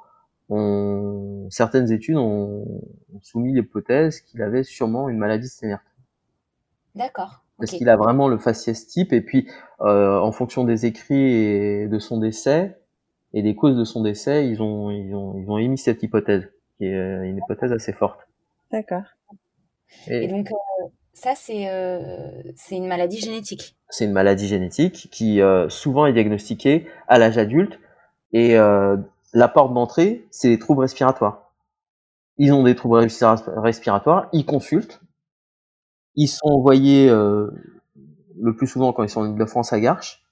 [0.50, 1.48] on...
[1.52, 2.66] certaines études ont,
[3.22, 5.82] soumis l'hypothèse qu'il avait sûrement une maladie sténère.
[6.96, 7.44] D'accord.
[7.60, 9.50] Parce qu'il a vraiment le faciès type et puis
[9.82, 12.80] euh, en fonction des écrits et de son décès
[13.34, 16.50] et des causes de son décès, ils ont ils ont ils ont émis cette hypothèse
[16.78, 18.28] qui est une hypothèse assez forte.
[18.72, 19.04] D'accord.
[20.08, 20.86] Et, et, donc euh,
[21.20, 23.76] ça, c'est euh, une maladie génétique.
[23.90, 27.78] C'est une maladie génétique qui euh, souvent est diagnostiquée à l'âge adulte.
[28.32, 28.96] Et euh,
[29.34, 31.52] la porte d'entrée, c'est les troubles respiratoires.
[32.38, 33.06] Ils ont des troubles
[33.58, 35.02] respiratoires, ils consultent.
[36.16, 37.52] Ils sont envoyés euh,
[38.40, 40.24] le plus souvent quand ils sont en Ile-de-France à Garches.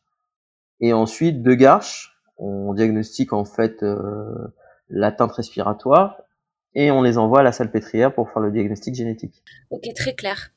[0.79, 4.53] Et ensuite, de Garches, on diagnostique en fait euh,
[4.89, 6.21] l'atteinte respiratoire
[6.75, 9.43] et on les envoie à la salle pétrière pour faire le diagnostic génétique.
[9.71, 10.51] Ok, très clair.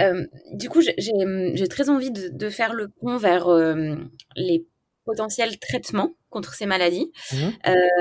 [0.00, 3.94] Euh, du coup, j'ai très envie de, de, faire le pont vers euh,
[4.34, 4.66] les
[5.04, 7.36] potentiels traitements contre ces maladies mmh.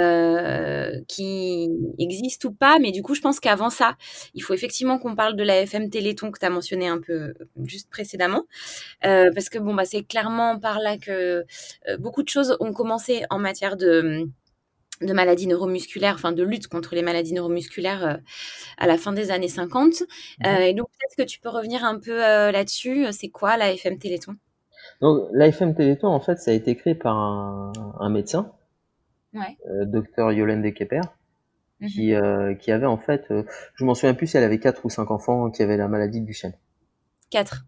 [0.01, 2.77] euh, qui existent ou pas.
[2.79, 3.95] Mais du coup, je pense qu'avant ça,
[4.33, 7.33] il faut effectivement qu'on parle de la FM Téléthon que tu as mentionné un peu
[7.65, 8.43] juste précédemment.
[9.05, 11.45] Euh, parce que bon, bah, c'est clairement par là que
[11.87, 14.29] euh, beaucoup de choses ont commencé en matière de
[15.01, 18.17] de maladies neuromusculaires, enfin de lutte contre les maladies neuromusculaires euh,
[18.77, 20.03] à la fin des années 50.
[20.45, 23.05] Euh, et donc peut-être que tu peux revenir un peu euh, là-dessus.
[23.11, 24.35] C'est quoi la FM Téléthon?
[25.01, 28.51] Donc la FM Téléthon, en fait, ça a été créé par un, un médecin,
[29.33, 29.57] ouais.
[29.85, 31.01] docteur Yolande Kepper,
[31.81, 31.87] Mhm.
[31.87, 32.13] qui,
[32.59, 33.31] qui avait en fait,
[33.75, 36.19] je m'en souviens plus si elle avait quatre ou cinq enfants qui avaient la maladie
[36.19, 36.51] de Duchenne.
[37.29, 37.65] Quatre.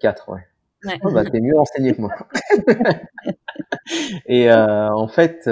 [0.00, 0.40] Quatre, ouais.
[0.84, 0.98] Ouais.
[1.04, 2.10] Oh, bah, t'es mieux renseigné que moi.
[4.26, 5.48] et en fait,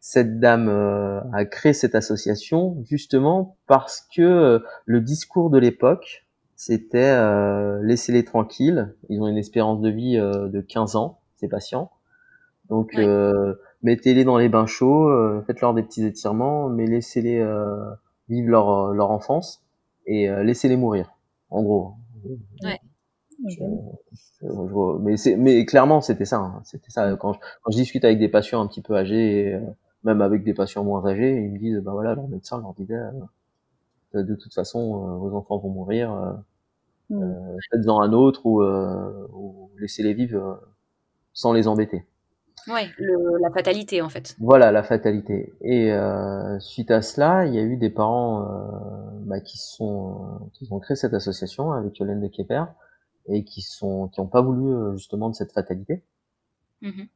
[0.00, 6.26] cette dame euh, a créé cette association justement parce que euh, le discours de l'époque,
[6.62, 8.94] c'était euh, laissez-les tranquilles.
[9.08, 11.90] Ils ont une espérance de vie euh, de 15 ans, ces patients.
[12.68, 13.04] Donc Ouais.
[13.06, 17.90] euh, mettez-les dans les bains chauds, euh, faites-leur des petits étirements, mais laissez-les euh,
[18.28, 19.62] vivre leur, leur enfance
[20.06, 21.14] et euh, laissez-les mourir.
[21.48, 21.94] En gros.
[22.62, 22.78] Ouais.
[23.48, 23.54] Je-
[24.42, 26.36] je- je- mais, mais clairement, c'était ça.
[26.40, 26.60] hein.
[26.64, 27.16] C'était ça.
[27.16, 29.60] Quand je, quand je discute avec des patients un petit peu âgés, et, euh,
[30.04, 33.00] même avec des patients moins âgés, ils me disent, bah voilà, leur médecin leur disait,
[34.14, 36.12] euh, de toute façon, euh, vos enfants vont mourir,
[37.10, 37.22] euh, Mm.
[37.22, 40.54] euh, faites-en un autre ou, euh, ou laissez-les vivre euh,
[41.32, 42.06] sans les embêter.
[42.68, 44.38] Ouais, le- la fatalité en fait.
[44.38, 45.54] Voilà la fatalité.
[45.62, 50.50] Et euh, suite à cela, il y a eu des parents euh, bah, qui sont
[50.54, 52.64] qui ont créé cette association avec Yolande de Kepper
[53.28, 56.02] et qui sont qui ont pas voulu justement de cette fatalité.
[56.82, 57.08] Mhm.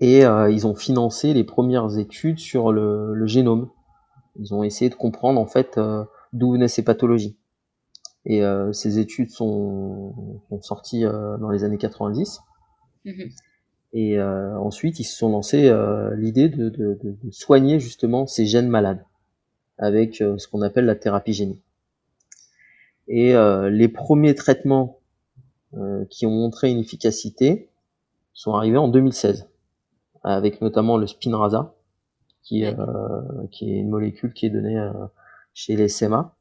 [0.00, 3.70] Et ils ont financé les premières études sur le, le génome.
[4.38, 7.37] Ils ont essayé de comprendre en fait euh, d'où venaient ces pathologies.
[8.24, 12.40] Et euh, ces études sont, sont sorties euh, dans les années 90.
[13.04, 13.30] Mhm.
[13.94, 18.26] Et euh, ensuite, ils se sont lancés euh, l'idée de, de, de, de soigner justement
[18.26, 19.02] ces gènes malades
[19.78, 21.62] avec euh, ce qu'on appelle la thérapie génique.
[23.06, 24.98] Et euh, les premiers traitements
[25.74, 27.70] euh, qui ont montré une efficacité
[28.34, 29.48] sont arrivés en 2016,
[30.22, 31.74] avec notamment le Spinraza,
[32.42, 32.76] qui, euh,
[33.50, 34.92] qui est une molécule qui est donnée euh,
[35.54, 36.36] chez les SMA,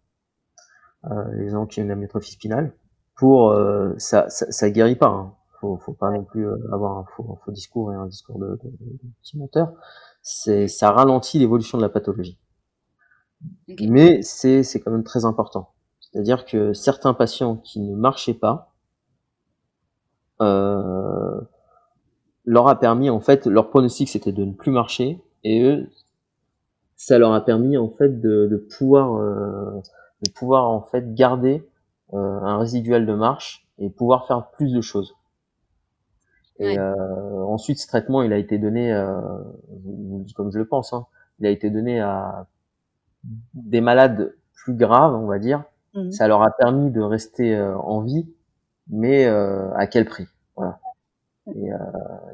[1.04, 2.74] les gens qui ont une amyotrophie spinale.
[3.16, 5.08] Pour euh, ça, ça, ça guérit pas.
[5.08, 5.34] Hein.
[5.60, 8.38] Faut, faut pas non plus euh, avoir un faux, un faux discours et un discours
[8.38, 9.74] de, de, de, de petit menteur.
[10.22, 12.40] C'est, ça ralentit l'évolution de la pathologie.
[13.70, 13.82] Ok.
[13.88, 15.70] Mais c'est, c'est quand même très important.
[16.00, 18.74] C'est-à-dire que certains patients qui ne marchaient pas,
[20.42, 21.42] euh,
[22.46, 25.90] leur a permis en fait, leur pronostic c'était de ne plus marcher, et eux,
[26.96, 29.82] ça leur a permis en fait de, de pouvoir, euh,
[30.25, 31.67] de pouvoir en fait garder
[32.13, 35.15] euh, un résiduel de marche et pouvoir faire plus de choses.
[36.60, 36.80] Et Ouais.
[36.80, 39.21] euh, ensuite, ce traitement, il a été donné, euh,
[40.36, 41.06] comme je le pense, hein,
[41.39, 42.47] il a été donné à
[43.53, 45.63] des malades plus graves, on va dire.
[45.93, 46.12] Mhm.
[46.12, 48.27] Ça leur a permis de rester euh, en vie
[48.89, 50.27] mais à quel prix?
[50.56, 50.80] Voilà.
[51.56, 51.77] Et, euh,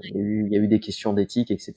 [0.04, 1.74] il, y a eu, il y a eu des questions d'éthique, etc.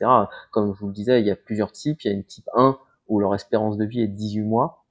[0.50, 2.02] Comme je vous le disais, il y a plusieurs types.
[2.04, 4.84] Il y a une type 1 où leur espérance de vie est de 18 mois.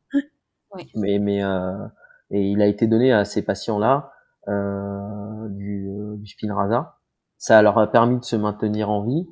[0.75, 0.89] Oui.
[0.95, 1.87] Mais, mais euh,
[2.31, 4.11] et il a été donné à ces patients-là
[4.47, 6.97] euh, du, euh, du Spinraza.
[7.37, 9.27] Ça leur a permis de se maintenir en vie,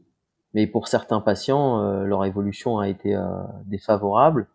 [0.54, 3.24] mais pour certains patients, euh, leur évolution a été euh,
[3.66, 4.48] défavorable.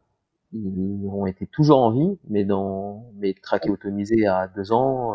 [0.53, 5.15] Ils ont été toujours en vie, mais dans mais trachéotomisés à deux ans,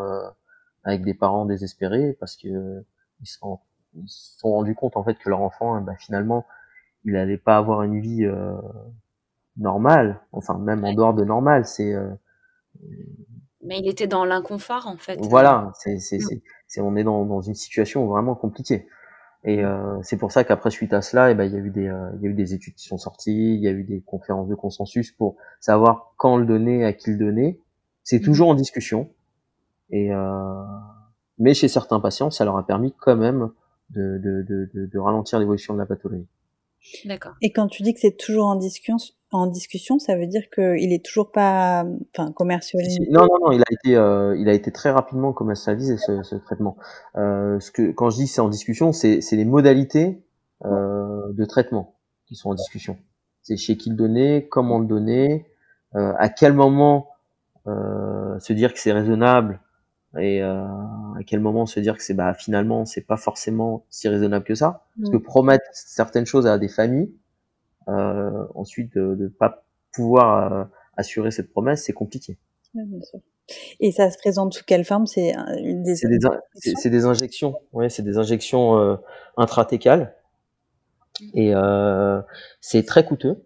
[0.84, 2.84] avec des parents désespérés parce que
[3.22, 3.60] ils se sont,
[3.96, 6.46] ils sont rendus compte en fait que leur enfant, bah, finalement,
[7.06, 8.56] il allait pas avoir une vie euh,
[9.58, 11.94] normale, enfin même en dehors de normal, c'est.
[11.94, 12.10] Euh,
[13.62, 15.20] mais il était dans l'inconfort en fait.
[15.22, 16.42] Voilà, c'est c'est mm.
[16.68, 18.88] c'est on est dans dans une situation vraiment compliquée.
[19.44, 19.66] Et mm.
[19.66, 21.70] euh, c'est pour ça qu'après suite à cela, et eh ben il y a eu
[21.70, 23.84] des euh, il y a eu des études qui sont sorties, il y a eu
[23.84, 27.60] des conférences de consensus pour savoir quand le donner, à qui le donner.
[28.04, 28.24] C'est mm.
[28.24, 29.10] toujours en discussion.
[29.90, 30.64] Et euh,
[31.38, 33.50] mais chez certains patients, ça leur a permis quand même
[33.90, 36.28] de, de, de, de ralentir l'évolution de la pathologie.
[37.06, 37.34] D'accord.
[37.42, 38.98] Et quand tu dis que c'est toujours en discussion,
[39.34, 43.00] en discussion, ça veut dire qu'il est toujours pas, enfin, commercialisé.
[43.10, 46.36] Non, non, non, il a été, euh, il a été très rapidement commercialisé ce, ce
[46.36, 46.78] traitement.
[47.18, 50.24] Euh, ce que, quand je dis c'est en discussion, c'est, les modalités
[50.66, 51.96] euh, de traitement
[52.28, 52.98] qui sont en discussion.
[53.42, 55.48] C'est chez qui le donner, comment le donner,
[55.94, 57.10] à quel moment
[57.66, 59.60] se dire que c'est raisonnable
[60.18, 64.46] et à quel moment se dire que c'est bah finalement c'est pas forcément si raisonnable
[64.46, 65.24] que ça parce que mm.
[65.24, 67.12] promettre certaines choses à des familles
[67.88, 70.64] ensuite de ne pas pouvoir euh,
[70.98, 72.38] assurer cette promesse c'est compliqué.
[72.74, 73.20] Bien sûr.
[73.80, 75.06] et ça se présente sous quelle forme?
[75.06, 77.56] C'est des c'est des, des, injections.
[77.72, 78.96] Ouais c'est des injections euh,
[79.38, 80.16] intratécales.
[81.22, 81.26] Mm.
[81.36, 82.22] et euh,
[82.60, 83.46] c'est très coûteux.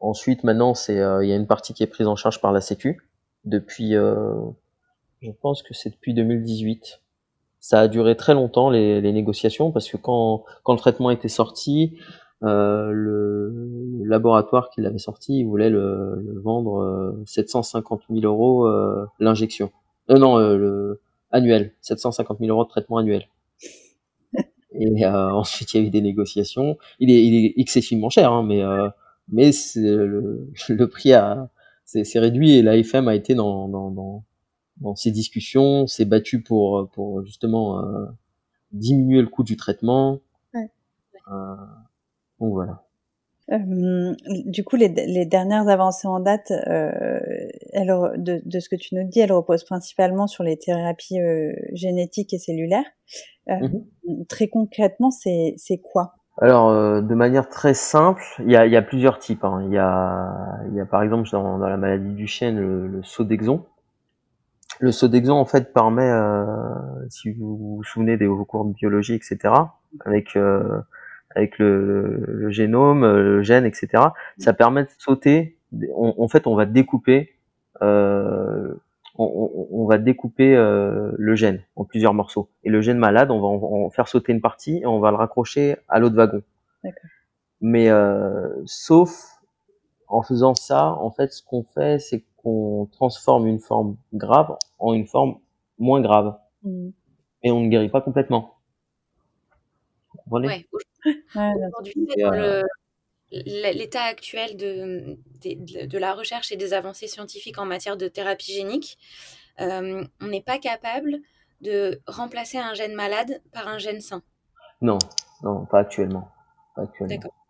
[0.00, 2.60] Ensuite maintenant euh, il y a une partie qui est prise en charge par la
[2.60, 3.02] Sécu.
[3.44, 7.00] Depuis je pense que c'est depuis 2018.
[7.60, 11.28] Ça a duré très longtemps les, les négociations parce que quand, quand le traitement était
[11.28, 11.98] sorti,
[12.42, 13.45] euh, le
[14.16, 19.70] laboratoire qui l'avait sorti, il voulait le, le vendre 750 euh, 000 euros euh, l'injection.
[20.10, 21.00] Euh, non, le
[21.30, 23.28] annuel, 750 000 euros de traitement annuel.
[24.72, 26.76] Et ensuite, il y a eu des négociations.
[26.98, 28.62] Il est, il est excessivement cher, hein, mais
[29.28, 31.50] mais le, le prix a
[31.84, 34.24] c'est réduit et l'AFM a été dans, dans, dans,
[34.78, 38.06] dans ces discussions, s'est battu pour, pour justement euh,
[38.72, 40.20] diminuer le coût du traitement.
[40.52, 40.68] Ouais.
[42.40, 42.85] Donc voilà.
[43.52, 47.20] Euh, du coup, les, les, dernières avancées en date, euh,
[47.74, 52.34] de, de, ce que tu nous dis, elles reposent principalement sur les thérapies euh, génétiques
[52.34, 52.84] et cellulaires.
[53.46, 54.26] Mm-hmm.
[54.26, 56.14] Très concrètement, c'est quoi?
[56.38, 59.44] Alors, euh, de manière très simple, il y a, y a, plusieurs types.
[59.44, 59.62] Hein.
[59.66, 62.88] Il, y a, il y a par exemple dans, dans la maladie du chêne le,
[62.88, 63.64] le saut d'exon,
[64.80, 66.46] le Sodexo en fait permet, euh,
[67.08, 69.38] si vous vous souvenez des cours de biologie, etc.,
[70.04, 70.80] avec euh,
[71.34, 74.04] avec le, le, génome, le gène, etc.,
[74.38, 75.58] ça permet de sauter.
[75.94, 77.34] en fait, on va découper,
[77.82, 78.74] euh,
[79.18, 82.48] on, on, va découper euh, le gène en plusieurs morceaux.
[82.64, 85.16] Et le gène malade, on va en, faire sauter une partie et on va le
[85.16, 86.42] raccrocher à l'autre wagon.
[87.60, 89.36] Mais euh, sauf
[90.08, 94.94] en faisant ça, en fait, ce qu'on fait, c'est qu'on transforme une forme grave en
[94.94, 95.38] une forme
[95.78, 96.36] moins grave.
[96.62, 96.90] Mm.
[97.42, 98.54] Et on ne guérit pas complètement.
[100.30, 100.66] Ouais.
[101.34, 102.62] Aujourd'hui, euh,
[103.30, 105.18] l'état actuel de,
[105.86, 108.98] de, la recherche et des avancées scientifiques en matière de thérapie génique,
[109.60, 111.18] euh, on n'est pas capable
[111.60, 114.22] de remplacer un gène malade par un gène sain.
[114.80, 114.98] Non,
[115.42, 116.30] non, pas actuellement.
[116.74, 117.14] Pas actuellement.
[117.14, 117.46] D'accord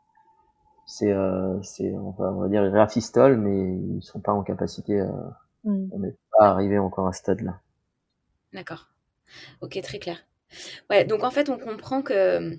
[0.87, 4.43] c'est euh, c'est on va, on va dire ils rafistolent mais ils sont pas en
[4.43, 5.11] capacité euh,
[5.65, 5.89] mm.
[5.93, 7.61] on n'est pas arrivé encore à ce stade là
[8.53, 8.89] d'accord
[9.61, 10.19] ok très clair
[10.89, 12.57] ouais donc en fait on comprend que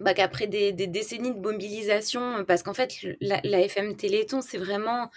[0.00, 4.58] bah, qu'après des, des, décennies de mobilisation parce qu'en fait la, la FM Téléthon c'est
[4.58, 5.10] vraiment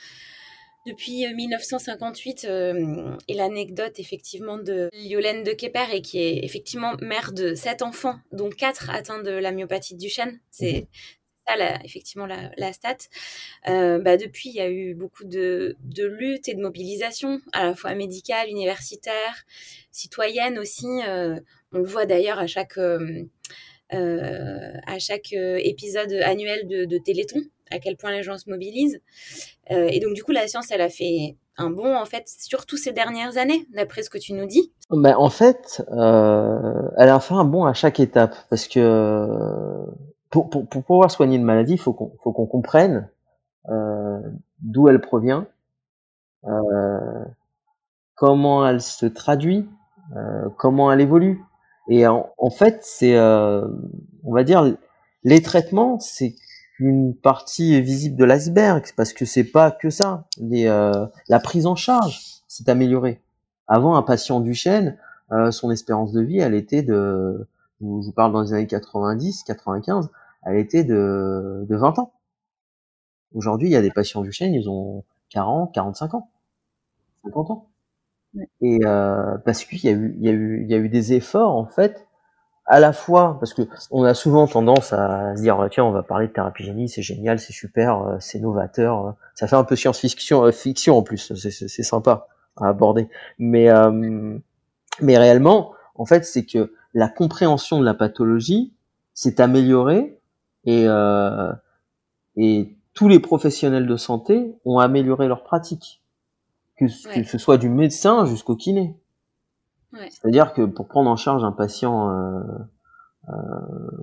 [0.86, 6.96] depuis 1958 euh, euh, et l'anecdote effectivement de Yolène de Kepper et qui est effectivement
[7.02, 10.88] mère de sept enfants dont quatre atteints de la myopathie du chêne c'est mhm
[11.84, 12.98] effectivement la, stat.
[13.68, 17.66] Euh, bah, depuis, il y a eu beaucoup de, de luttes et de mobilisation, à
[17.66, 19.46] la fois médicale, universitaire,
[19.92, 20.88] citoyenne aussi.
[21.08, 21.40] Euh,
[21.72, 23.24] on le voit d'ailleurs à chaque, euh,
[23.92, 27.40] à chaque épisode annuel de, de, Téléthon,
[27.72, 29.00] à quel point les gens se mobilisent.
[29.70, 32.92] et donc, du coup, la science, elle a fait un bond, en fait, surtout ces
[32.92, 37.46] dernières années, d'après ce que tu nous dis ben, En fait, elle a fait un
[37.46, 39.88] bond à chaque étape, parce que
[40.30, 43.10] pour, pour, pouvoir soigner une maladie, il faut qu'on comprenne
[43.70, 44.20] euh,
[44.60, 45.48] d'où elle provient,
[46.46, 47.26] euh,
[48.16, 49.68] comment elle se traduit
[50.58, 51.44] comment elle évolue.
[51.90, 54.76] Et en, fait, c'est, on va dire,
[55.24, 56.36] les traitements, c'est
[56.80, 60.26] une partie visible de l'iceberg, parce que c'est pas que ça.
[60.38, 63.22] Les, la prise en charge s'est améliorée.
[63.68, 64.98] Avant, un patient du chêne,
[65.52, 67.48] son espérance de vie, elle était de,
[67.82, 70.10] je vous parle dans les années 90, 95,
[70.44, 72.14] elle était de, de 20 ans.
[73.34, 76.30] Aujourd'hui, il y a des patients du chêne, ils ont 40, 45 ans,
[77.26, 77.70] 50 ans.
[78.62, 81.14] Et euh, parce qu'il y a eu, il y a eu, y a eu des
[81.14, 82.08] efforts en fait,
[82.66, 86.04] à la fois parce que on a souvent tendance à se dire tiens, on va
[86.04, 89.64] parler de thérapie génie, c'est génial, c'est super, euh, c'est novateur, euh, ça fait un
[89.64, 93.10] peu science-fiction, euh, fiction en plus, c'est sympa à aborder.
[93.40, 93.70] Mais
[95.02, 98.74] mais réellement, en fait, c'est que la compréhension de la pathologie
[99.14, 100.20] s'est améliorée
[100.66, 100.88] et
[102.38, 106.02] et tous les professionnels de santé ont amélioré leur pratique,
[106.78, 108.96] que, ce soit du médecin jusqu'au kiné.
[109.94, 112.42] C'est-à-dire que pour prendre en charge un patient euh,
[113.30, 113.34] euh,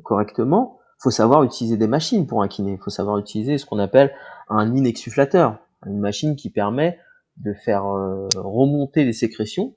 [0.02, 2.72] correctement, faut savoir utiliser des machines pour un kiné.
[2.72, 4.12] Il faut savoir utiliser ce qu'on appelle
[4.48, 6.98] un inexsufflateur, une machine qui permet
[7.36, 9.74] de faire euh, remonter les sécrétions,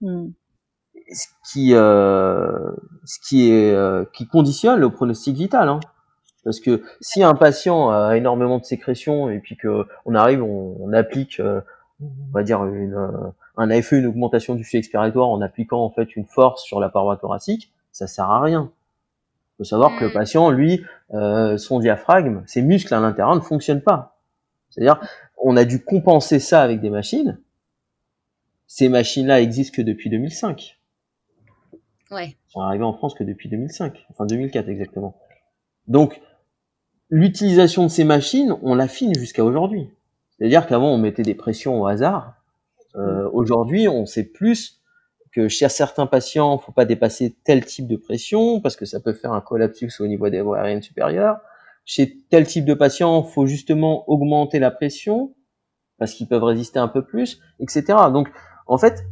[0.00, 0.28] hmm.
[1.12, 2.72] ce qui euh,
[3.04, 5.68] ce qui est euh, qui conditionne le pronostic vital.
[5.68, 5.80] Hein.
[6.44, 10.92] Parce que si un patient a énormément de sécrétions et puis que on arrive, on,
[10.92, 11.60] applique, euh,
[12.00, 15.90] on va dire une, euh, un AFE, une augmentation du flux expiratoire en appliquant en
[15.90, 18.70] fait une force sur la paroi thoracique, ça sert à rien.
[19.54, 20.14] Il faut savoir que le mm.
[20.14, 20.84] patient, lui,
[21.14, 24.18] euh, son diaphragme, ses muscles à l'intérieur ne fonctionnent pas.
[24.70, 25.00] C'est-à-dire,
[25.42, 27.38] on a dû compenser ça avec des machines.
[28.66, 30.78] Ces machines-là existent que depuis 2005.
[32.10, 32.36] Ouais.
[32.48, 35.16] Ils sont arrivés en France que depuis 2005, enfin 2004 exactement.
[35.88, 36.20] Donc,
[37.10, 39.88] l'utilisation de ces machines, on l'affine jusqu'à aujourd'hui.
[40.38, 42.34] C'est-à-dire qu'avant, on mettait des pressions au hasard.
[42.96, 44.80] Euh, aujourd'hui, on sait plus
[45.32, 49.12] que chez certains patients, faut pas dépasser tel type de pression parce que ça peut
[49.12, 51.38] faire un collapsus au niveau des voies aériennes supérieures.
[51.84, 55.34] Chez tel type de patient, faut justement augmenter la pression
[55.98, 57.84] parce qu'ils peuvent résister un peu plus, etc.
[58.12, 58.30] Donc,
[58.66, 59.04] en fait,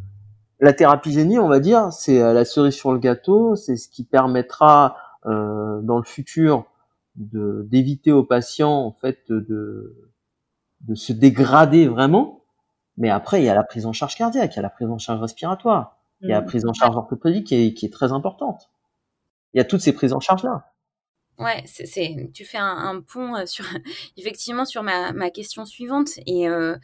[0.61, 4.05] la thérapie génie, on va dire, c'est la cerise sur le gâteau, c'est ce qui
[4.05, 4.97] permettra
[5.27, 6.67] euh, dans le futur
[7.17, 10.11] d'éviter aux patients en fait de
[10.87, 12.45] de se dégrader vraiment.
[12.97, 14.89] Mais après, il y a la prise en charge cardiaque, il y a la prise
[14.89, 16.47] en charge respiratoire, il y a la mmh.
[16.47, 18.71] prise en charge orthopédique qui est, qui est très importante.
[19.53, 20.75] Il y a toutes ces prises en charge là.
[21.39, 23.65] Ouais, c'est, tu fais un, pont euh, sur,
[24.17, 26.11] effectivement, sur ma, ma question suivante.
[26.27, 26.77] Et, euh,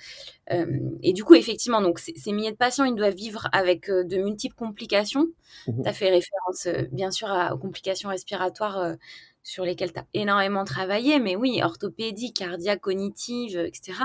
[0.51, 0.67] euh,
[1.03, 4.57] et du coup, effectivement, donc ces, milliers de patients, ils doivent vivre avec de multiples
[4.57, 5.27] complications.
[5.69, 8.97] Mmh tu as fait référence, bien sûr, aux complications respiratoires
[9.43, 13.99] sur lesquels tu as énormément travaillé, mais oui, orthopédie, cardiaque, cognitive, etc.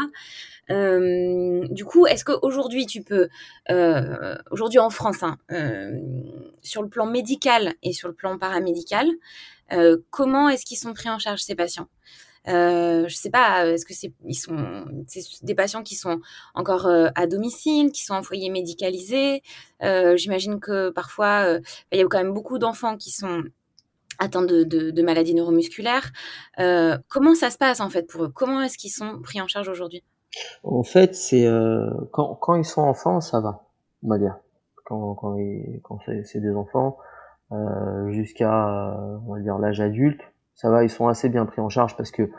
[0.70, 3.28] Euh, du coup, est-ce qu'aujourd'hui, tu peux,
[3.70, 5.92] euh, aujourd'hui en France, hein, euh,
[6.62, 9.08] sur le plan médical et sur le plan paramédical,
[10.10, 11.88] comment est-ce qu'ils sont pris en charge ces patients?
[12.48, 16.22] Euh, je sais pas, est-ce que c'est ils sont c'est des patients qui sont
[16.54, 19.42] encore à domicile, qui sont en foyer médicalisé?
[19.82, 21.60] J'imagine que parfois
[21.92, 23.44] il y a quand même beaucoup d'enfants qui sont
[24.20, 26.12] atteints de, de, maladies neuromusculaires.
[26.60, 28.32] Euh, comment ça se passe en fait pour eux?
[28.34, 30.04] Comment est-ce qu'ils sont pris en charge aujourd'hui?
[30.64, 33.64] En fait, c'est euh, quand, quand, ils sont enfants, ça va,
[34.04, 34.36] on va dire.
[34.84, 35.38] Quand, quand,
[35.84, 36.98] quand c'est des enfants,
[37.52, 40.22] euh, jusqu'à on va dire l'âge adulte,
[40.54, 42.30] ça va, ils sont assez bien pris en charge parce que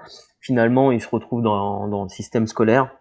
[0.41, 2.95] finalement, ils se retrouvent dans, dans le système scolaire,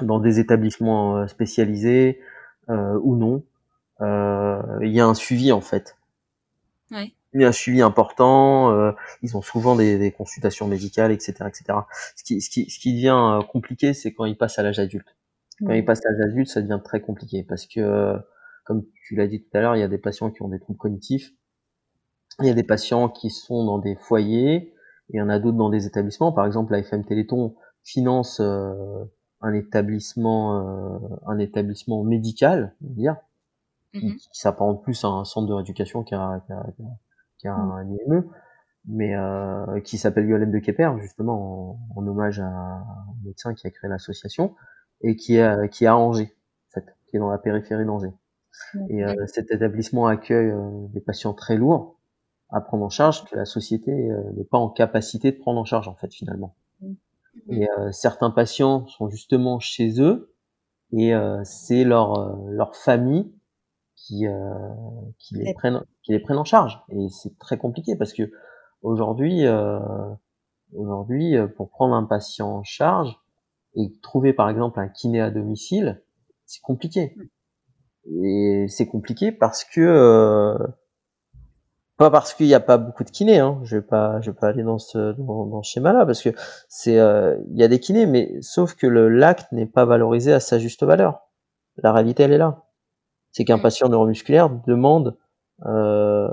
[0.00, 2.20] dans des établissements spécialisés
[2.68, 3.42] ou non.
[4.00, 5.96] Il y a un suivi en fait.
[6.90, 11.12] Ouais il y a un suivi important, euh, ils ont souvent des, des, consultations médicales,
[11.12, 11.80] etc., etc.
[12.16, 14.78] Ce qui, ce qui, ce qui devient euh, compliqué, c'est quand ils passent à l'âge
[14.78, 15.16] adulte.
[15.60, 18.16] Quand ils passent à l'âge adulte, ça devient très compliqué parce que,
[18.64, 20.60] comme tu l'as dit tout à l'heure, il y a des patients qui ont des
[20.60, 21.32] troubles cognitifs,
[22.40, 24.74] il y a des patients qui sont dans des foyers, et
[25.14, 26.32] il y en a d'autres dans des établissements.
[26.32, 29.04] Par exemple, la FM Téléthon finance euh,
[29.40, 33.16] un établissement, un établissement médical, on va dire,
[33.92, 34.16] qui, mm-hmm.
[34.16, 36.42] qui s'apparente plus à un centre de rééducation qu'à
[37.38, 37.84] qui a un.
[37.84, 38.24] IME,
[38.86, 42.84] mais euh, qui s'appelle Yolène de Kepper, justement en, hommage à un
[43.24, 44.54] médecin qui a créé l'association
[45.02, 46.34] et qui est, qui est à Angers,
[46.68, 48.14] en fait, qui est dans la périphérie d'Angers.
[48.74, 48.86] Mm.
[48.90, 51.96] Et euh, cet établissement accueille euh, des patients très lourds
[52.50, 55.64] à prendre en charge que la société euh, n'est pas en capacité de prendre en
[55.64, 56.54] charge en fait finalement.
[56.80, 56.92] Mm.
[57.50, 60.34] Et certains patients sont justement chez eux
[60.92, 61.12] et
[61.44, 63.30] c'est leur leur famille
[63.98, 64.48] qui, euh,
[65.18, 68.30] qui les prennent qui les prennent en charge et c'est très compliqué parce que
[68.82, 69.80] aujourd'hui euh,
[70.74, 73.18] aujourd'hui euh, pour prendre un patient en charge
[73.74, 76.02] et trouver par exemple un kiné à domicile
[76.46, 77.16] c'est compliqué
[78.22, 80.56] et c'est compliqué parce que
[81.96, 83.60] pas parce qu'il n'y a pas beaucoup de kinés, hein.
[83.64, 86.30] je vais pas, je vais pas aller dans ce dans, ce schéma-là parce que
[86.68, 90.38] c'est, il y a des kinés, mais sauf que le l'acte n'est pas valorisé à
[90.38, 91.22] sa juste valeur.
[91.76, 92.67] La réalité, elle est là.
[93.32, 95.16] C'est qu'un patient neuromusculaire demande
[95.66, 96.28] euh,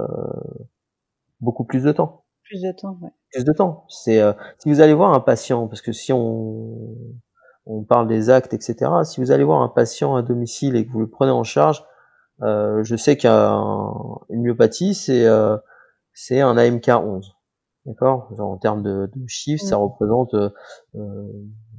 [1.39, 2.23] beaucoup plus de temps.
[2.43, 3.09] Plus de temps, ouais.
[3.33, 3.85] Plus de temps.
[3.89, 6.95] C'est euh, si vous allez voir un patient, parce que si on
[7.65, 8.91] on parle des actes, etc.
[9.03, 11.83] Si vous allez voir un patient à domicile et que vous le prenez en charge,
[12.41, 13.31] euh, je sais qu'une
[14.29, 15.57] myopathie, c'est euh,
[16.13, 17.35] c'est un AMK 11.
[17.85, 18.31] D'accord?
[18.39, 19.81] En termes de, de chiffres, ça mmh.
[19.81, 20.49] représente euh,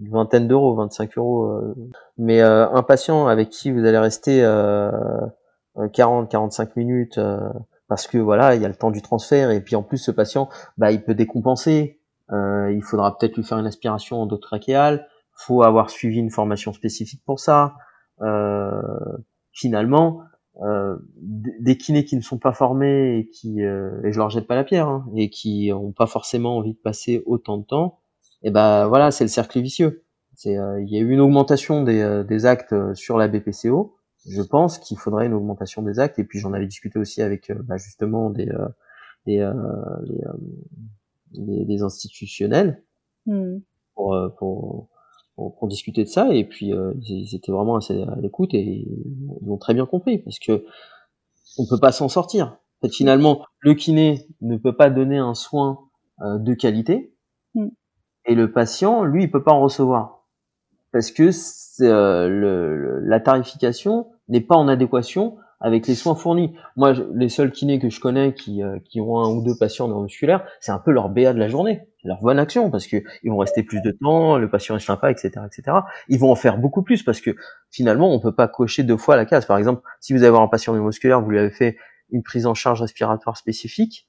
[0.01, 1.74] une vingtaine d'euros, 25 euros.
[2.18, 4.42] Mais un patient avec qui vous allez rester
[5.76, 7.20] 40-45 minutes
[7.88, 10.11] parce que voilà, il y a le temps du transfert et puis en plus ce
[10.11, 12.01] patient, bah, il peut décompenser.
[12.32, 15.07] Euh, il faudra peut-être lui faire une aspiration endotrachéale.
[15.32, 17.74] Faut avoir suivi une formation spécifique pour ça.
[18.22, 18.82] Euh,
[19.53, 20.22] finalement,
[20.62, 24.47] euh, des kinés qui ne sont pas formés et qui, euh, et je leur jette
[24.47, 28.01] pas la pierre, hein, et qui ont pas forcément envie de passer autant de temps,
[28.47, 30.05] et ben voilà, c'est le cercle vicieux.
[30.34, 33.97] C'est, euh, il y a eu une augmentation des, des actes sur la BPCO,
[34.28, 36.18] je pense qu'il faudrait une augmentation des actes.
[36.18, 38.68] Et puis j'en avais discuté aussi avec euh, bah, justement des euh,
[39.26, 39.55] des, euh,
[41.32, 42.84] des, institutionnels
[43.26, 43.59] hmm.
[43.94, 44.88] pour, pour,
[45.34, 46.32] pour, discuter de ça.
[46.32, 46.72] Et puis
[47.03, 48.86] ils étaient vraiment assez à l'écoute et
[49.42, 50.64] ils ont très bien compris parce que
[51.59, 52.59] on peut pas s'en sortir.
[52.78, 55.80] En fait, finalement, le kiné ne peut pas donner un soin
[56.20, 57.12] de qualité.
[58.27, 60.16] Et le patient, lui, il peut pas en recevoir
[60.97, 61.31] parce que
[61.83, 66.55] euh, le, la tarification n'est pas en adéquation avec les soins fournis.
[66.77, 69.89] Moi, les seuls kinés que je connais qui, euh, qui ont un ou deux patients
[69.89, 73.31] neuromusculaires, c'est un peu leur BA de la journée, leur bonne action, parce que ils
[73.31, 75.79] vont rester plus de temps, le patient est sympa, etc., etc.
[76.09, 77.37] Ils vont en faire beaucoup plus parce que
[77.70, 79.45] finalement, on peut pas cocher deux fois la case.
[79.45, 81.77] Par exemple, si vous avez un patient neuromusculaire, vous lui avez fait
[82.11, 84.09] une prise en charge respiratoire spécifique,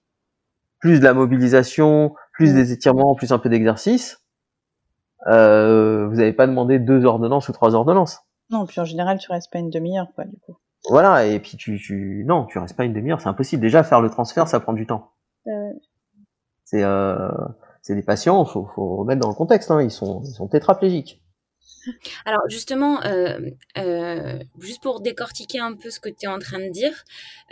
[0.79, 4.21] plus de la mobilisation, plus des étirements, plus un peu d'exercice,
[5.27, 8.19] euh, vous n'avez pas demandé deux ordonnances ou trois ordonnances.
[8.49, 10.57] Non, puis en général, tu restes pas une demi-heure, quoi, du coup.
[10.89, 12.23] Voilà, et puis tu, tu...
[12.25, 13.61] non, tu restes pas une demi-heure, c'est impossible.
[13.61, 15.11] Déjà, faire le transfert, ça prend du temps.
[15.47, 15.73] Euh...
[16.63, 17.29] C'est euh...
[17.81, 19.71] c'est des patients, faut, faut remettre dans le contexte.
[19.71, 19.81] Hein.
[19.81, 21.21] Ils sont, ils sont tétraplégiques.
[22.25, 23.39] Alors justement, euh,
[23.77, 27.03] euh, juste pour décortiquer un peu ce que tu es en train de dire,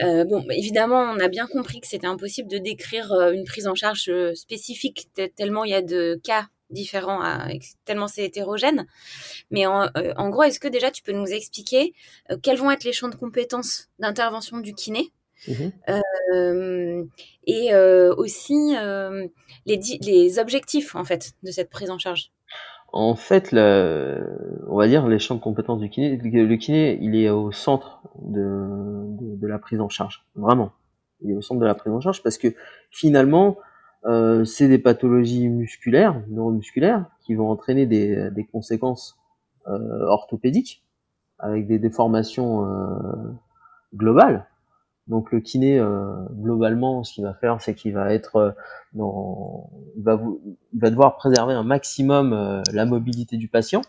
[0.02, 3.76] euh, bon, évidemment, on a bien compris que c'était impossible de décrire une prise en
[3.76, 7.48] charge spécifique tellement il y a de cas différents, à,
[7.86, 8.86] tellement c'est hétérogène.
[9.52, 11.94] Mais en, en gros, est-ce que déjà tu peux nous expliquer
[12.42, 15.12] quels vont être les champs de compétences d'intervention du kiné?
[15.48, 15.70] Mmh
[16.34, 17.04] euh,
[17.46, 18.74] et aussi
[19.66, 22.32] les, les objectifs en fait de cette prise en charge
[22.98, 26.16] En fait, on va dire les champs de compétences du kiné.
[26.16, 30.72] Le kiné, il est au centre de, la prise en charge, vraiment.
[31.20, 32.48] Il est au centre de la prise en charge parce que
[32.92, 33.58] finalement,
[34.06, 39.18] euh, c'est des pathologies musculaires, neuromusculaires, qui vont entraîner des, des conséquences
[39.68, 40.82] euh, orthopédiques,
[41.38, 43.34] avec des déformations euh,
[43.94, 44.48] globales.
[45.08, 48.52] Donc le kiné, euh, globalement, ce qu'il va faire, c'est qu'il va être euh,
[48.94, 50.42] dans, il va, vous,
[50.74, 53.82] il va devoir préserver un maximum la mobilité du patient.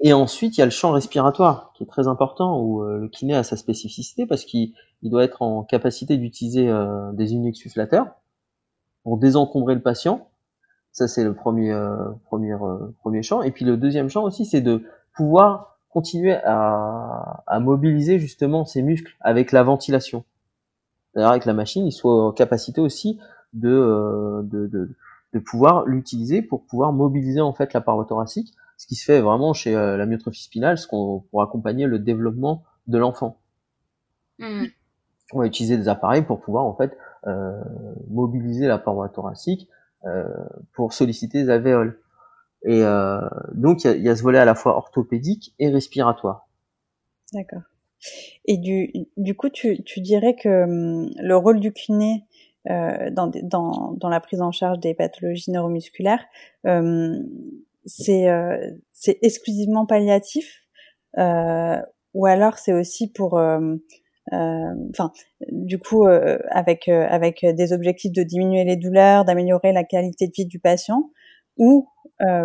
[0.00, 3.34] Et ensuite, il y a le champ respiratoire, qui est très important, où le kiné
[3.34, 4.72] a sa spécificité parce qu'il
[5.04, 8.06] il doit être en capacité d'utiliser euh, des inexsufflateurs
[9.02, 10.28] pour désencombrer le patient.
[10.92, 13.42] Ça, c'est le premier, euh, premier, euh, premier champ.
[13.42, 14.82] Et puis le deuxième champ aussi, c'est de
[15.14, 20.24] pouvoir continuer à, à, mobiliser justement ces muscles avec la ventilation.
[21.12, 23.18] C'est-à-dire avec la machine, il soit en capacité aussi
[23.54, 24.90] de, de, de,
[25.32, 29.20] de pouvoir l'utiliser pour pouvoir mobiliser en fait la paroi thoracique, ce qui se fait
[29.20, 33.38] vraiment chez la myotrophie spinale, ce qu'on pour accompagner le développement de l'enfant.
[34.38, 34.66] Mmh
[35.32, 37.60] on va utiliser des appareils pour pouvoir en fait euh,
[38.08, 39.68] mobiliser la paroi thoracique
[40.04, 40.24] euh,
[40.74, 41.98] pour solliciter les alvéoles.
[42.64, 43.20] Et euh,
[43.52, 46.48] donc il y a, ce volet à la fois orthopédique et respiratoire.
[47.32, 47.62] D'accord.
[48.44, 52.24] Et du, du coup, tu, tu dirais que hum, le rôle du kiné
[52.70, 56.24] euh, dans, dans, dans la prise en charge des pathologies neuromusculaires,
[56.66, 57.18] euh,
[57.86, 58.56] c'est euh,
[59.22, 60.66] exclusivement palliatif
[61.18, 61.76] euh,
[62.14, 63.76] ou alors c'est aussi pour euh,
[64.32, 65.12] enfin,
[65.50, 70.46] du coup, avec avec des objectifs de diminuer les douleurs, d'améliorer la qualité de vie
[70.46, 71.10] du patient,
[71.58, 71.88] ou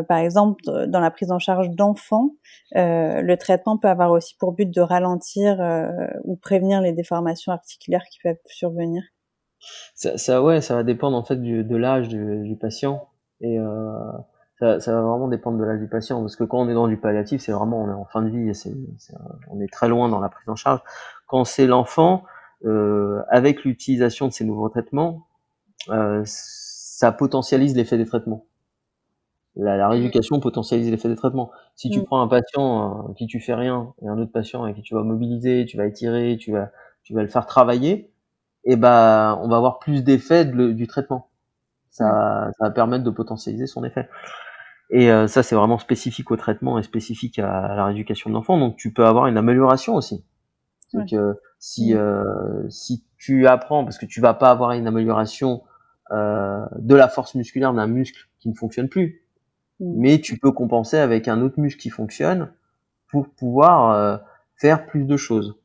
[0.08, 2.32] par exemple dans la prise en charge d'enfants,
[2.74, 5.58] le traitement peut avoir aussi pour but de ralentir
[6.24, 9.04] ou prévenir les déformations articulaires qui peuvent survenir.
[9.96, 13.10] Ça, ouais, ça va dépendre en fait de l'âge du, patient
[13.42, 13.58] et
[14.60, 16.98] ça, va vraiment dépendre de l'âge du patient, parce que quand on est dans du
[16.98, 18.74] palliatif, c'est vraiment on est en fin de vie, et
[19.50, 20.82] on est très loin dans la prise en charge.
[21.28, 22.24] Quand c'est l'enfant,
[22.66, 25.28] euh, avec l'utilisation de ces nouveaux traitements,
[25.90, 28.46] euh, ça potentialise l'effet des traitements.
[29.60, 31.51] La, la rééducation potentialise l'effet des traitements.
[31.76, 32.05] Si tu mm.
[32.05, 34.95] prends un patient euh, qui tu fais rien et un autre patient avec qui tu
[34.95, 36.72] vas mobiliser, tu vas étirer, tu vas,
[37.03, 38.12] tu vas le faire travailler,
[38.64, 41.30] et eh ben on va avoir plus d'effet du traitement.
[41.89, 42.51] Ça, mm.
[42.57, 44.07] ça va permettre de potentialiser son effet.
[44.91, 48.57] Et euh, ça, c'est vraiment spécifique au traitement et spécifique à, la rééducation de l'enfant.
[48.57, 50.26] Donc, tu peux avoir une amélioration aussi.
[50.93, 51.14] Donc,
[51.60, 51.97] si mm.
[51.97, 55.64] euh, si tu apprends, parce que tu vas pas avoir une amélioration
[56.12, 59.22] de la force musculaire d'un muscle qui ne fonctionne plus.
[59.80, 62.52] Mais tu peux compenser avec un autre muscle qui fonctionne
[63.08, 64.18] pour pouvoir euh,
[64.56, 65.56] faire plus de choses.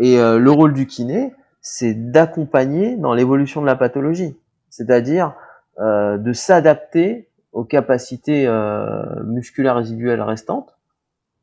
[0.00, 4.36] Et le rôle du kiné, c'est d'accompagner dans l'évolution de la pathologie,
[4.70, 5.34] c'est-à-dire
[5.80, 10.76] de s'adapter aux capacités euh, musculaires résiduelles restantes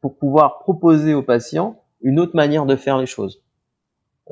[0.01, 3.43] pour pouvoir proposer au patient une autre manière de faire les choses.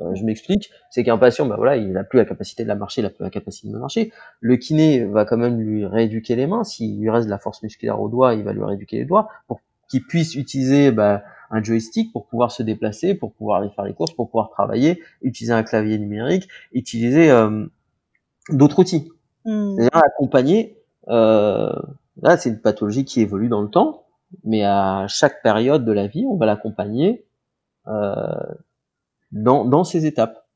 [0.00, 2.74] Euh, je m'explique, c'est qu'un patient, ben voilà, il n'a plus la capacité de la
[2.74, 4.12] marcher, il n'a plus la capacité de marcher.
[4.40, 6.64] Le kiné va quand même lui rééduquer les mains.
[6.64, 9.28] S'il lui reste de la force musculaire aux doigts, il va lui rééduquer les doigts
[9.46, 13.84] pour qu'il puisse utiliser ben, un joystick pour pouvoir se déplacer, pour pouvoir aller faire
[13.84, 17.66] les courses, pour pouvoir travailler, utiliser un clavier numérique, utiliser euh,
[18.50, 19.12] d'autres outils.
[19.44, 19.76] Mmh.
[19.76, 20.78] C'est-à-dire accompagner
[21.08, 21.72] euh,
[22.22, 24.06] là, c'est une pathologie qui évolue dans le temps,
[24.44, 27.26] mais à chaque période de la vie, on va l'accompagner
[27.86, 28.24] euh,
[29.34, 30.46] dans, dans ces étapes.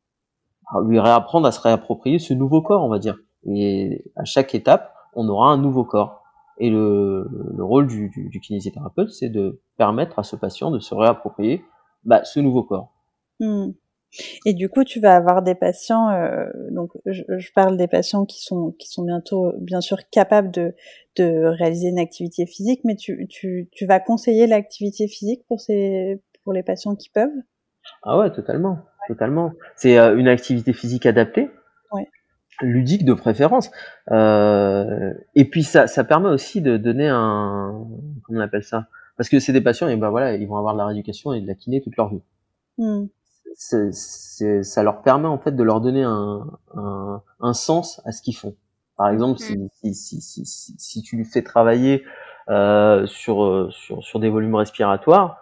[0.87, 3.18] lui réapprendre à se réapproprier ce nouveau corps, on va dire.
[3.45, 6.22] Et à chaque étape, on aura un nouveau corps.
[6.59, 10.81] Et le, le rôle du, du, du kinésithérapeute, c'est de permettre à ce patient de
[10.81, 11.64] se réapproprier
[12.05, 12.93] bah, ce nouveau corps.
[13.41, 13.72] Hmm.
[14.47, 18.24] Et du coup, tu vas avoir des patients, euh, donc je, je, parle des patients
[18.24, 20.74] qui sont qui sont bientôt bien sûr capables de
[21.16, 26.22] de réaliser une activité physique, mais tu tu tu vas conseiller l'activité physique pour ces
[26.43, 27.29] pour les patients qui peuvent?
[28.03, 29.53] Ah ouais, totalement, totalement.
[29.76, 31.51] C'est euh, une activité physique adaptée?
[31.93, 32.09] Ouais.
[32.61, 33.70] ludique de préférence
[34.11, 37.86] euh, et puis ça ça permet aussi de donner un
[38.24, 38.89] comment on appelle ça?
[39.16, 41.41] Parce que c'est des patients et ben voilà ils vont avoir de la rééducation et
[41.41, 42.20] de la kiné toute leur vie
[42.78, 43.07] mmh
[43.55, 48.22] c'est, ça leur permet en fait de leur donner un, un, un sens à ce
[48.22, 48.55] qu'ils font.
[48.97, 49.68] Par exemple, si, mm.
[49.72, 52.05] si, si, si, si tu lui fais travailler
[52.51, 55.39] euh, sur, sur, sur des volumes respiratoires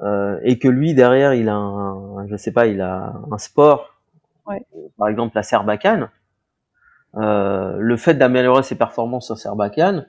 [0.00, 3.94] euh, et que lui derrière il a un, je sais pas, il a un sport,
[4.46, 4.64] ouais.
[4.98, 6.10] par exemple la serbacane,
[7.16, 10.08] euh, le fait d'améliorer ses performances sur serbacane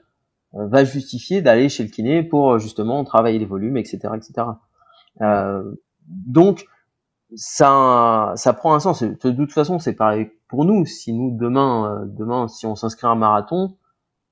[0.54, 4.48] euh, va justifier d'aller chez le kiné pour justement travailler les volumes, etc., etc.
[6.06, 6.66] Donc
[7.36, 9.02] ça, ça prend un sens.
[9.02, 10.84] De toute façon, c'est pareil pour nous.
[10.86, 13.76] Si nous demain, demain, si on s'inscrit à un marathon,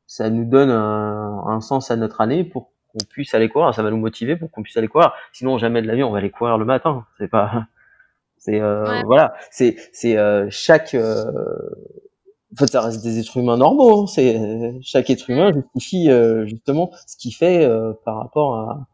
[0.06, 3.74] ça nous donne un, un sens à notre année pour qu'on puisse aller courir.
[3.74, 5.12] Ça va nous motiver pour qu'on puisse aller courir.
[5.32, 7.04] Sinon, jamais de la vie, on va aller courir le matin.
[7.18, 7.66] C'est pas,
[8.38, 10.94] c'est euh, voilà, c'est c'est euh, chaque.
[10.94, 14.02] en fait, ça reste des êtres humains normaux.
[14.02, 14.06] Hein.
[14.06, 14.38] C'est
[14.82, 16.10] chaque être humain justifie
[16.46, 17.68] justement ce qu'il fait
[18.04, 18.86] par rapport à,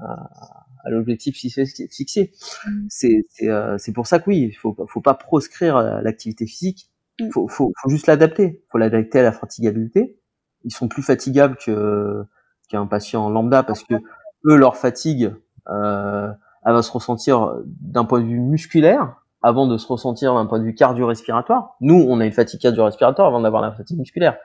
[0.00, 2.32] à à l'objectif fixé.
[2.66, 2.86] Mm.
[2.88, 6.90] C'est euh, c'est pour ça que oui, il faut faut pas proscrire euh, l'activité physique.
[7.18, 7.30] Il mm.
[7.32, 8.62] faut, faut, faut juste l'adapter.
[8.70, 10.20] faut l'adapter à la fatigabilité.
[10.64, 12.24] Ils sont plus fatigables que
[12.68, 15.34] qu'un patient lambda parce que eux leur fatigue
[15.68, 16.32] euh,
[16.64, 20.58] elle va se ressentir d'un point de vue musculaire avant de se ressentir d'un point
[20.58, 21.76] de vue cardio-respiratoire.
[21.80, 24.36] Nous, on a une fatigue cardio-respiratoire avant d'avoir la fatigue musculaire.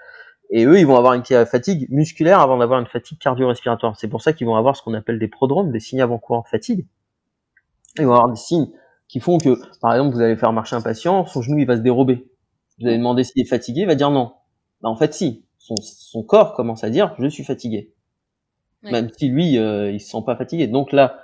[0.51, 3.97] Et eux, ils vont avoir une fatigue musculaire avant d'avoir une fatigue cardio-respiratoire.
[3.97, 6.47] C'est pour ça qu'ils vont avoir ce qu'on appelle des prodromes, des signes avant-courants de
[6.47, 6.85] fatigue.
[7.97, 8.69] Ils vont avoir des signes
[9.07, 11.77] qui font que, par exemple, vous allez faire marcher un patient, son genou il va
[11.77, 12.29] se dérober.
[12.79, 14.33] Vous allez demander s'il est fatigué, il va dire non.
[14.81, 15.45] Bah, en fait, si.
[15.57, 17.93] Son, corps commence à dire je suis fatigué.
[18.83, 20.67] Même si lui, euh, il se sent pas fatigué.
[20.67, 21.19] Donc là,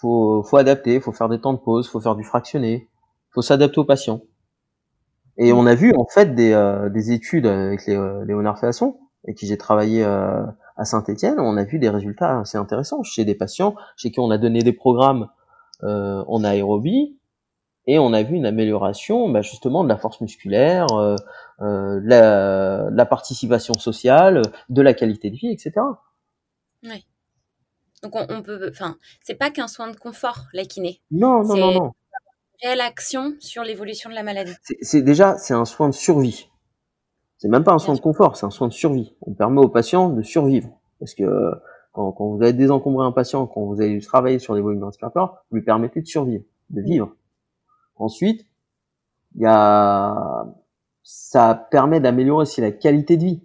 [0.00, 2.88] faut, faut adapter, faut faire des temps de pause, faut faire du fractionné,
[3.30, 4.20] faut s'adapter au patient.
[5.36, 8.96] Et on a vu en fait des, euh, des études avec les, euh, Léonard Féasson,
[9.24, 10.44] avec qui j'ai travaillé euh,
[10.76, 14.30] à Saint-Étienne, on a vu des résultats assez intéressants chez des patients chez qui on
[14.30, 15.28] a donné des programmes
[15.82, 17.16] euh, en aérobie
[17.86, 21.16] et on a vu une amélioration bah, justement de la force musculaire, euh,
[21.60, 25.72] la, la, participation sociale, de la qualité de vie, etc.
[26.84, 27.06] Oui.
[28.02, 31.00] Donc on, on peut, enfin, c'est pas qu'un soin de confort la kiné.
[31.10, 31.92] Non, non, non, non
[32.62, 36.48] réelle action sur l'évolution de la maladie C'est déjà c'est un soin de survie.
[37.38, 39.14] C'est même pas un soin de confort, c'est un soin de survie.
[39.22, 41.52] On permet au patient de survivre parce que
[41.92, 45.44] quand, quand vous allez désencombrer un patient, quand vous allez travailler sur des volumes respiratoires,
[45.50, 47.14] vous lui permettez de survivre, de vivre.
[47.96, 48.46] Ensuite,
[49.34, 50.46] il y a
[51.02, 53.42] ça permet d'améliorer aussi la qualité de vie.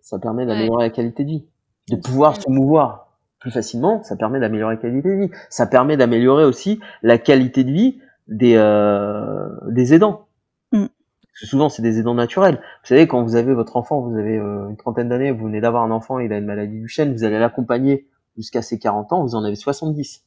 [0.00, 1.46] Ça permet d'améliorer la qualité de vie.
[1.88, 5.30] De pouvoir se mouvoir plus facilement, ça permet d'améliorer la qualité de vie.
[5.50, 10.28] Ça permet d'améliorer aussi la qualité de vie des, euh, des aidants.
[10.70, 10.86] Mm.
[10.86, 12.56] Parce que souvent, c'est des aidants naturels.
[12.56, 15.60] Vous savez, quand vous avez votre enfant, vous avez euh, une trentaine d'années, vous venez
[15.60, 19.12] d'avoir un enfant, il a une maladie du chêne, vous allez l'accompagner jusqu'à ses 40
[19.12, 20.24] ans, vous en avez 70.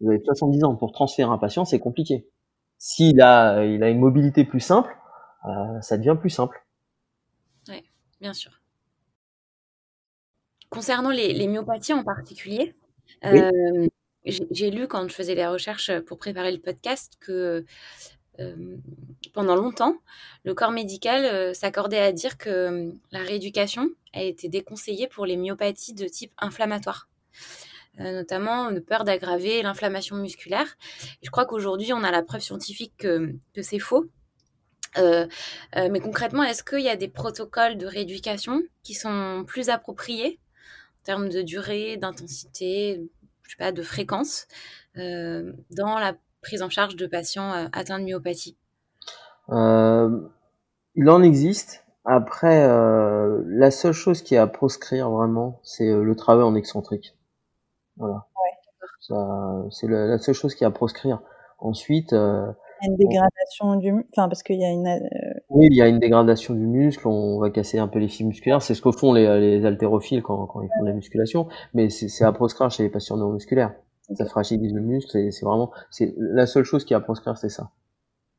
[0.00, 0.74] Vous avez 70 ans.
[0.74, 2.28] Pour transférer un patient, c'est compliqué.
[2.78, 4.94] S'il a, il a une mobilité plus simple,
[5.46, 6.64] euh, ça devient plus simple.
[7.68, 7.84] Oui,
[8.20, 8.50] bien sûr.
[10.74, 12.74] Concernant les, myopathies en particulier,
[13.24, 13.86] euh,
[14.24, 17.64] j'ai lu quand je faisais les recherches pour préparer le podcast que
[18.40, 18.76] euh,
[19.32, 19.96] pendant longtemps,
[20.42, 25.94] le corps médical s'accordait à dire que la rééducation a été déconseillée pour les myopathies
[25.94, 27.08] de type inflammatoire.
[27.98, 30.76] notamment une peur d'aggraver l'inflammation musculaire.
[31.22, 34.10] je crois qu'aujourd'hui, on a la preuve scientifique que c'est faux
[34.98, 35.26] euh,
[35.76, 40.38] euh, mais concrètement, est-ce qu'il y a des protocoles de rééducation qui sont plus appropriés
[41.04, 43.08] termes de durée, d'intensité,
[43.42, 44.46] je sais pas, de fréquence
[44.96, 48.56] euh, dans la prise en charge de patients atteints de myopathie
[49.48, 51.84] Il en existe.
[52.04, 52.68] Après,
[53.46, 57.16] la seule chose qui est à proscrire vraiment, c'est le travail en excentrique.
[57.96, 58.26] Voilà.
[58.36, 59.70] Ouais.
[59.70, 61.20] C'est la, seule chose qui est à proscrire.
[61.58, 62.14] Ensuite,
[62.86, 64.98] une dégradation du enfin parce qu'il y a une euh,
[65.54, 68.28] oui il y a une dégradation du muscle on va casser un peu les fibres
[68.28, 68.60] musculaires.
[68.60, 71.48] C'est ce que font les, les haltérophiles quand, quand ils font la musculation.
[71.72, 73.74] Mais c'est à proscrire chez les patients neuromusculaires.
[74.14, 77.48] Ça fragilise le muscle c'est vraiment c'est la seule chose qui est à proscrire c'est
[77.48, 77.70] ça.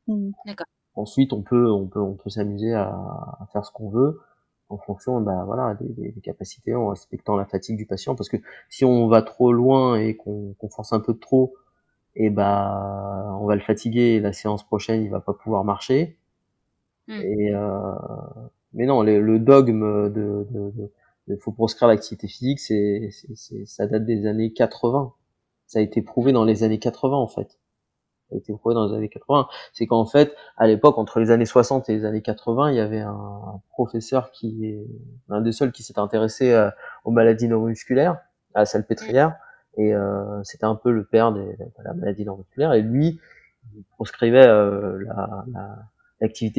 [0.06, 0.30] Mmh.
[0.46, 0.66] d'accord.
[0.94, 4.20] Ensuite on peut on peut on peut s'amuser à, à, faire ce qu'on veut
[4.68, 8.14] en fonction bah voilà des, des, capacités en respectant la fatigue du patient.
[8.14, 8.36] Parce que
[8.68, 11.54] si on va trop loin et qu'on force un peu trop
[12.14, 16.16] et bah on va le fatiguer la séance prochaine il va pas pouvoir marcher
[17.08, 17.20] hmm.
[17.20, 17.92] et euh,
[18.72, 20.72] mais non le dogme de, de,
[21.28, 23.10] de, faut proscrire l'activité physique c'est
[23.64, 25.12] ça date des années 80
[25.66, 27.58] ça a été prouvé dans les années 80 en fait.
[28.28, 31.30] Ça a été prouvé dans les années 80 c'est qu'en fait à l'époque entre les
[31.30, 34.86] années 60 et les années 80 il y avait un, professeur qui est
[35.28, 36.70] un des seuls qui s'est intéressé euh,
[37.04, 38.18] aux maladies neuromusculaires
[38.54, 39.36] à la salpêtrière.
[39.76, 41.54] Et euh, c'était un peu le père de
[41.84, 42.72] la maladie neuromusculaire.
[42.72, 43.20] Et lui
[43.74, 45.76] il proscrivait euh, l'activité la,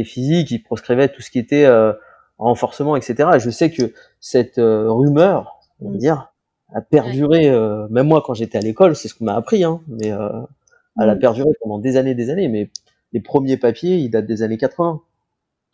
[0.04, 1.94] physique il proscrivait tout ce qui était euh,
[2.38, 6.00] renforcement etc et je sais que cette euh, rumeur on va mm.
[6.00, 6.34] dire
[6.74, 7.50] a perduré
[7.90, 11.16] même moi quand j'étais à l'école c'est ce qu'on m'a appris hein mais elle a
[11.16, 11.20] mm.
[11.20, 12.70] perduré pendant des années des années mais
[13.14, 15.02] les premiers papiers ils datent des années 80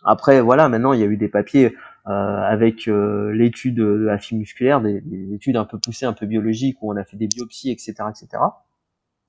[0.05, 1.73] après voilà maintenant il y a eu des papiers
[2.05, 6.11] euh, avec euh, l'étude de la fibre musculaire, des, des, études un peu poussées, un
[6.11, 8.43] peu biologiques, où on a fait des biopsies, etc., etc.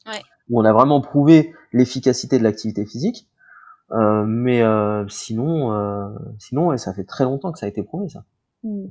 [0.07, 0.21] Ouais.
[0.51, 3.29] Où on a vraiment prouvé l'efficacité de l'activité physique.
[3.93, 6.09] Euh, mais euh, sinon, euh,
[6.39, 8.25] sinon, ouais, ça fait très longtemps que ça a été prouvé, ça.
[8.63, 8.87] Mmh.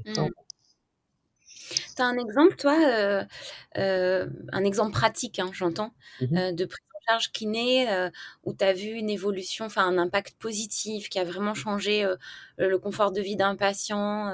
[1.95, 2.75] T'as un exemple, toi,
[3.75, 5.91] un exemple pratique, hein, j'entends,
[6.21, 6.79] mmh de prise
[7.09, 7.85] charge kiné
[8.45, 12.07] où tu as vu une évolution, enfin un impact positif qui a vraiment changé
[12.57, 14.31] le confort de vie d'un patient,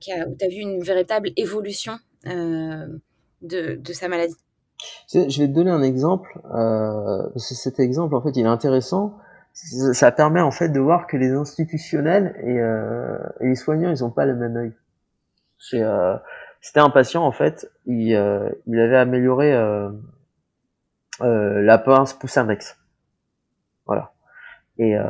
[0.00, 3.00] qui a, où tu as vu une véritable évolution de,
[3.42, 4.36] de, sa maladie?
[5.12, 6.40] Je vais te donner un exemple.
[7.36, 9.18] cet exemple, en fait, il est intéressant.
[9.52, 14.24] Ça permet en fait de voir que les institutionnels et, les soignants, ils n'ont pas
[14.24, 14.72] le même œil.
[15.58, 18.08] C'était un patient en fait, il,
[18.66, 19.52] il avait amélioré
[21.20, 22.78] euh, la pince pouce index.
[23.86, 24.12] Voilà.
[24.78, 25.02] Et euh,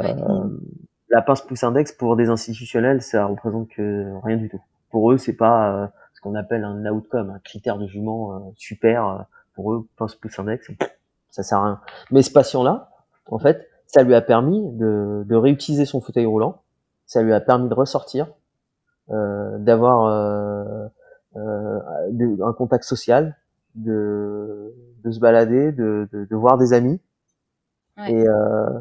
[1.10, 4.60] la pince pouce index pour des institutionnels, ça représente que rien du tout.
[4.90, 9.26] Pour eux, c'est pas euh, ce qu'on appelle un outcome, un critère de jugement super.
[9.54, 10.70] pour eux, pince pouce index,
[11.30, 11.80] ça sert à rien.
[12.10, 12.90] Mais ce patient-là,
[13.26, 16.62] en fait, ça lui a permis de, de, réutiliser son fauteuil roulant.
[17.06, 18.28] Ça lui a permis de ressortir,
[19.10, 20.06] euh, d'avoir
[21.36, 21.80] euh,
[22.42, 23.36] un contact social,
[23.74, 24.74] de,
[25.04, 27.00] de se balader, de, voir des amis.
[28.06, 28.80] Et euh,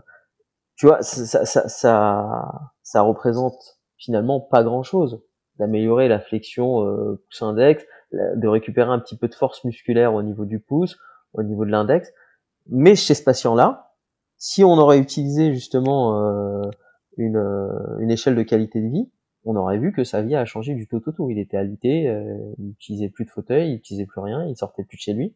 [0.76, 5.22] tu vois, ça, ça, ça, ça, représente finalement pas grand-chose.
[5.58, 10.46] D'améliorer la flexion euh, pouce-index, de récupérer un petit peu de force musculaire au niveau
[10.46, 10.98] du pouce,
[11.34, 12.14] au niveau de l'index.
[12.70, 13.87] Mais chez ce patient-là,
[14.38, 16.70] si on aurait utilisé justement euh,
[17.18, 19.10] une, euh, une échelle de qualité de vie,
[19.46, 21.30] on aurait vu que sa vie a changé du tout au tout.
[21.30, 24.84] Il était alité, euh, il utilisait plus de fauteuil, il utilisait plus rien, il sortait
[24.84, 25.36] plus de chez lui.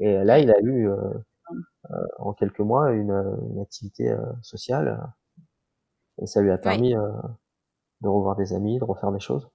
[0.00, 0.96] Et là, il a eu euh,
[1.90, 3.12] euh, en quelques mois une,
[3.50, 4.12] une activité
[4.42, 4.98] sociale
[6.20, 9.48] et ça lui a permis de revoir des amis, de refaire des choses.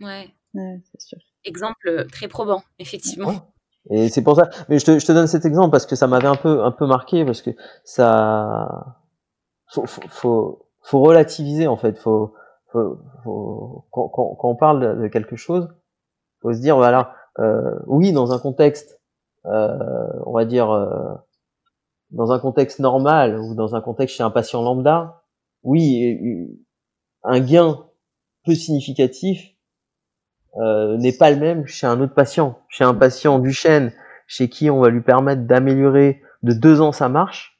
[0.00, 1.18] Ouais, c'est sûr.
[1.44, 3.32] Exemple très probant, effectivement.
[3.90, 4.50] Et c'est pour ça.
[4.68, 6.72] Mais je te, je te donne cet exemple parce que ça m'avait un peu un
[6.72, 7.50] peu marqué parce que
[7.84, 8.96] ça
[9.68, 11.98] faut, faut, faut relativiser en fait.
[11.98, 12.34] Faut
[12.72, 15.68] quand, quand, on parle de quelque chose,
[16.40, 19.00] faut se dire voilà, euh, oui, dans un contexte,
[19.46, 19.78] euh,
[20.24, 21.14] on va dire, euh,
[22.10, 25.22] dans un contexte normal ou dans un contexte chez un patient lambda,
[25.62, 26.56] oui,
[27.22, 27.84] un gain
[28.44, 29.55] peu significatif
[30.58, 32.58] euh, n'est pas le même chez un autre patient.
[32.68, 33.92] Chez un patient du chêne,
[34.26, 37.56] chez qui on va lui permettre d'améliorer de deux ans sa marche,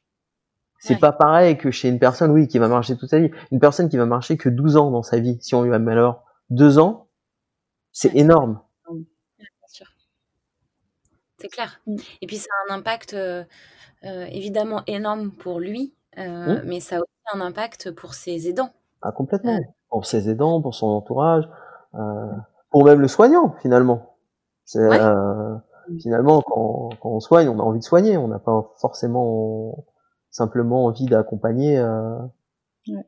[0.78, 3.30] c'est pas pareil que chez une personne, oui, qui va marcher toute sa vie.
[3.50, 6.24] Une personne qui va marcher que 12 ans dans sa vie, si on lui améliore
[6.50, 7.08] deux ans,
[7.92, 8.60] c'est énorme.
[11.38, 11.80] C'est clair.
[11.86, 11.96] Mm.
[12.22, 13.44] Et puis ça a un impact euh,
[14.04, 18.70] euh, évidemment énorme pour lui, euh, mais ça a aussi un impact pour ses aidants.
[19.02, 19.58] Ah, complètement.
[19.90, 21.44] Pour ses aidants, pour son entourage,
[22.70, 24.16] pour même le soignant finalement.
[26.02, 29.84] finalement quand, quand, on soigne, on a envie de soigner, on n'a pas forcément
[30.30, 31.80] simplement envie d'accompagner.
[32.88, 33.06] Ouais.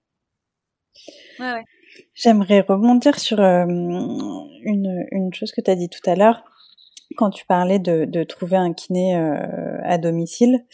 [1.39, 1.65] Ouais,
[2.15, 6.43] J'aimerais rebondir sur une, une chose que tu as dit tout à l'heure
[7.17, 10.65] quand tu parlais de, de trouver un kiné euh, à domicile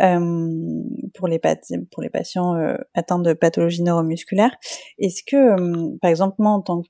[0.00, 0.82] euh,
[1.14, 1.40] pour les
[1.90, 4.56] pour les patients euh, atteints de pathologies neuromusculaires,
[4.98, 6.88] est-ce que, par exemple, moi en tant que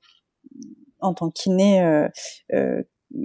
[1.01, 2.11] en tant que kiné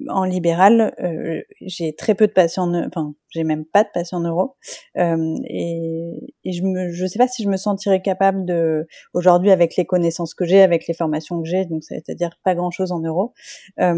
[0.08, 4.56] en libéral, euh, j'ai très peu de patients, enfin, j'ai même pas de patients neuro,
[4.98, 9.52] euh, et, et, je me, je sais pas si je me sentirais capable de, aujourd'hui
[9.52, 13.00] avec les connaissances que j'ai, avec les formations que j'ai, donc c'est-à-dire pas grand-chose en
[13.00, 13.34] neuro,
[13.80, 13.96] euh,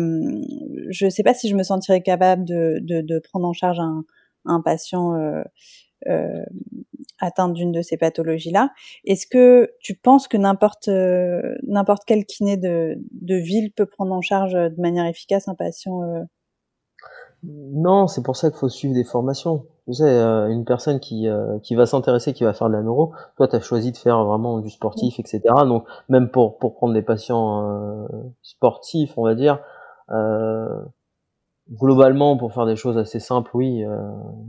[0.90, 4.06] je sais pas si je me sentirais capable de, de, de prendre en charge un,
[4.46, 5.14] un patient
[6.08, 6.44] euh, euh,
[7.20, 8.72] atteinte d'une de ces pathologies-là.
[9.06, 14.12] Est-ce que tu penses que n'importe euh, n'importe quel kiné de, de ville peut prendre
[14.14, 16.24] en charge de manière efficace un patient euh?
[17.44, 19.66] Non, c'est pour ça qu'il faut suivre des formations.
[19.88, 21.28] Tu sais, une personne qui,
[21.64, 24.24] qui va s'intéresser, qui va faire de la neuro, toi, tu as choisi de faire
[24.24, 25.42] vraiment du sportif, etc.
[25.66, 28.08] Donc, même pour, pour prendre des patients
[28.44, 29.60] sportifs, on va dire,
[31.72, 33.98] globalement, pour faire des choses assez simples, oui, euh,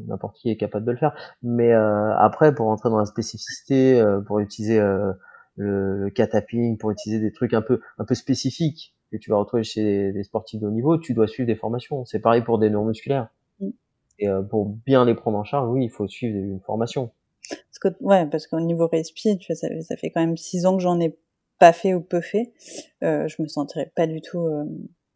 [0.07, 1.15] n'importe qui est capable de le faire.
[1.43, 5.15] Mais euh, après, pour rentrer dans la spécificité, euh, pour utiliser le,
[5.57, 9.63] le catapping, pour utiliser des trucs un peu un peu spécifiques que tu vas retrouver
[9.63, 12.05] chez des, sportifs de haut niveau, tu dois suivre des formations.
[12.05, 13.29] C'est pareil pour des neuromusculaires.
[13.61, 13.71] Mm.
[14.19, 17.11] Et pour bien les prendre en charge, oui, il faut suivre une formation.
[17.49, 20.65] Parce que, ouais, parce qu'au niveau respi, tu vois, ça, ça, fait quand même six
[20.65, 21.19] ans que j'en ai
[21.59, 22.53] pas fait ou peu fait.
[23.03, 24.49] je me sentirais pas du tout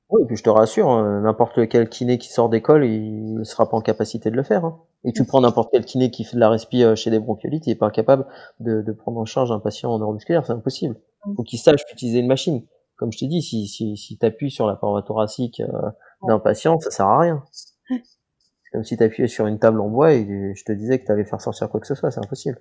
[0.09, 3.43] oui, et puis je te rassure, hein, n'importe quel kiné qui sort d'école, il ne
[3.43, 4.65] sera pas en capacité de le faire.
[4.65, 4.81] Hein.
[5.05, 7.67] Et tu prends n'importe quel kiné qui fait de la respi euh, chez des bronchiolites,
[7.67, 8.25] il n'est pas capable
[8.61, 10.97] de, de, prendre en charge un patient en neuromusculaire, c'est impossible.
[11.27, 12.65] Il faut qu'il sache utiliser une machine.
[12.97, 15.91] Comme je t'ai dit, si, si, si tu appuies sur la paroi thoracique euh,
[16.27, 17.43] d'un patient, ça sert à rien.
[17.89, 21.07] C'est comme si tu appuyais sur une table en bois et je te disais que
[21.07, 22.61] tu allais faire sortir quoi que ce soit, c'est impossible.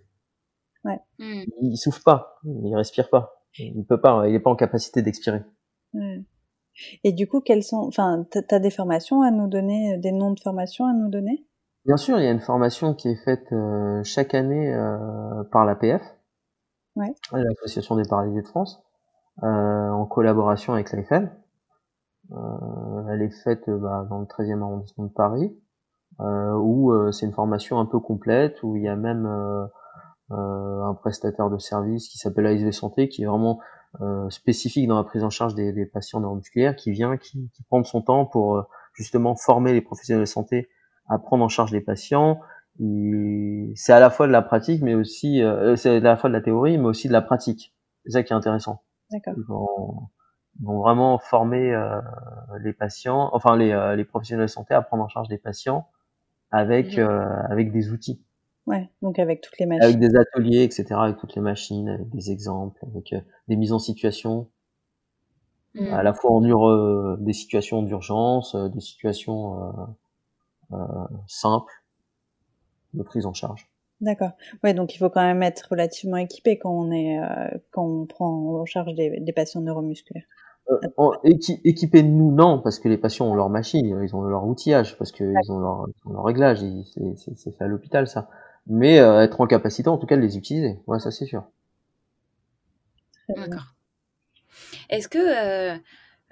[0.83, 0.99] Ouais.
[1.19, 5.01] Il, il, souffle pas, il respire pas, il peut pas, il n'est pas en capacité
[5.03, 5.41] d'expirer.
[5.93, 6.23] Ouais.
[7.03, 10.39] Et du coup, quelles sont, enfin, t'as des formations à nous donner, des noms de
[10.39, 11.45] formations à nous donner?
[11.85, 15.65] Bien sûr, il y a une formation qui est faite euh, chaque année euh, par
[15.65, 16.01] l'APF,
[16.95, 17.13] ouais.
[17.31, 18.83] l'Association des paralysés de France,
[19.43, 20.91] euh, en collaboration avec.
[20.93, 21.27] Euh,
[23.11, 25.55] elle est faite bah, dans le 13e arrondissement de Paris,
[26.19, 29.27] où c'est une formation un peu complète, où il y a même
[30.31, 33.59] un prestataire de service qui s'appelle ASV Santé, qui est vraiment
[34.01, 37.63] euh, spécifique dans la prise en charge des, des patients neuromusculaires qui vient, qui, qui,
[37.63, 40.69] prend son temps pour euh, justement former les professionnels de santé
[41.07, 42.41] à prendre en charge les patients.
[42.77, 46.35] C'est à la fois de la pratique, mais aussi euh, c'est à la fois de
[46.35, 47.73] la théorie, mais aussi de la pratique.
[48.03, 48.83] C'est ça qui est intéressant.
[49.11, 49.33] D'accord.
[49.37, 50.09] Ils vont,
[50.61, 52.01] vont, vraiment former euh,
[52.59, 55.87] les patients, enfin les, les professionnels de santé à prendre en charge des patients
[56.51, 58.24] avec avec des outils.
[58.67, 59.83] Ouais, donc avec toutes les machines.
[59.83, 63.73] Avec des ateliers, etc., avec toutes les machines, avec des exemples, avec euh, des mises
[63.73, 64.49] en situation,
[65.75, 65.93] mmh.
[65.93, 69.87] à la fois en ur euh, des situations d'urgence, euh, des situations
[71.27, 71.73] simples
[72.93, 73.69] de prise en charge.
[74.01, 74.31] D'accord.
[74.63, 77.19] Ouais, donc il faut quand même être relativement équipé quand on est
[77.71, 80.25] quand on prend en charge des, des patients neuromusculaires.
[80.71, 81.11] Euh,
[81.63, 84.97] équipés de nous, non, parce que les patients ont leur machine, ils ont leur outillage,
[84.97, 86.65] parce qu'ils ont leur, ont leur réglage,
[87.15, 88.29] c'est fait à l'hôpital ça
[88.67, 90.79] mais euh, être en capacité en tout cas de les utiliser.
[90.87, 91.43] Ouais, ça c'est sûr.
[93.35, 93.75] D'accord.
[94.89, 95.77] Est-ce que euh,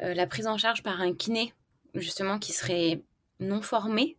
[0.01, 1.53] euh, la prise en charge par un kiné,
[1.95, 3.03] justement, qui serait
[3.39, 4.17] non formé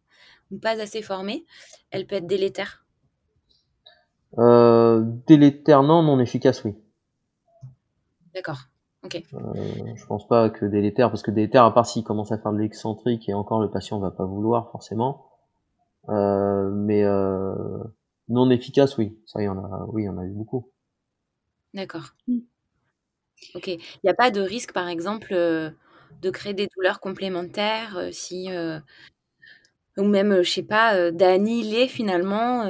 [0.50, 1.44] ou pas assez formé,
[1.90, 2.84] elle peut être délétère?
[4.36, 6.74] Délétère, non, non efficace, oui.
[8.34, 8.62] D'accord.
[9.04, 9.22] Ok.
[9.32, 12.58] je pense pas que délétère, parce que délétère, à part s'il commence à faire de
[12.58, 15.26] l'excentrique et encore le patient va pas vouloir forcément.
[16.08, 17.04] mais
[18.28, 19.16] non efficace, oui.
[19.26, 20.70] Ça, il y en a, oui, il y en a eu beaucoup.
[21.72, 22.14] D'accord.
[22.28, 22.38] Mm.
[23.54, 23.68] Ok.
[23.68, 28.48] Il n'y a pas de risque, par exemple, de créer des douleurs complémentaires si,
[29.96, 32.68] ou même, je sais pas, d'annihiler finalement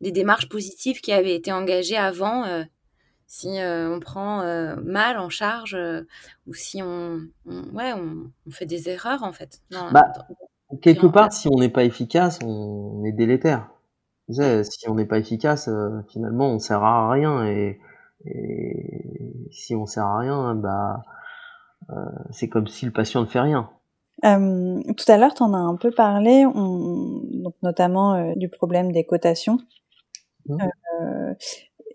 [0.00, 2.44] des démarches positives qui avaient été engagées avant
[3.26, 4.42] si on prend
[4.82, 5.76] mal en charge
[6.46, 9.62] ou si on, ouais, on, fait des erreurs en fait.
[9.70, 10.04] bah,
[10.82, 13.70] quelque part, si on n'est pas efficace, on est délétère.
[14.30, 15.70] Si on n'est pas efficace,
[16.10, 17.80] finalement, on sert à rien et,
[19.50, 21.02] si on sert à rien, bah,
[22.30, 23.70] c'est comme si le patient ne fait rien.
[24.22, 29.58] tout à l'heure, tu en as un peu parlé, donc notamment du problème des cotations.
[30.46, 30.56] Mmh.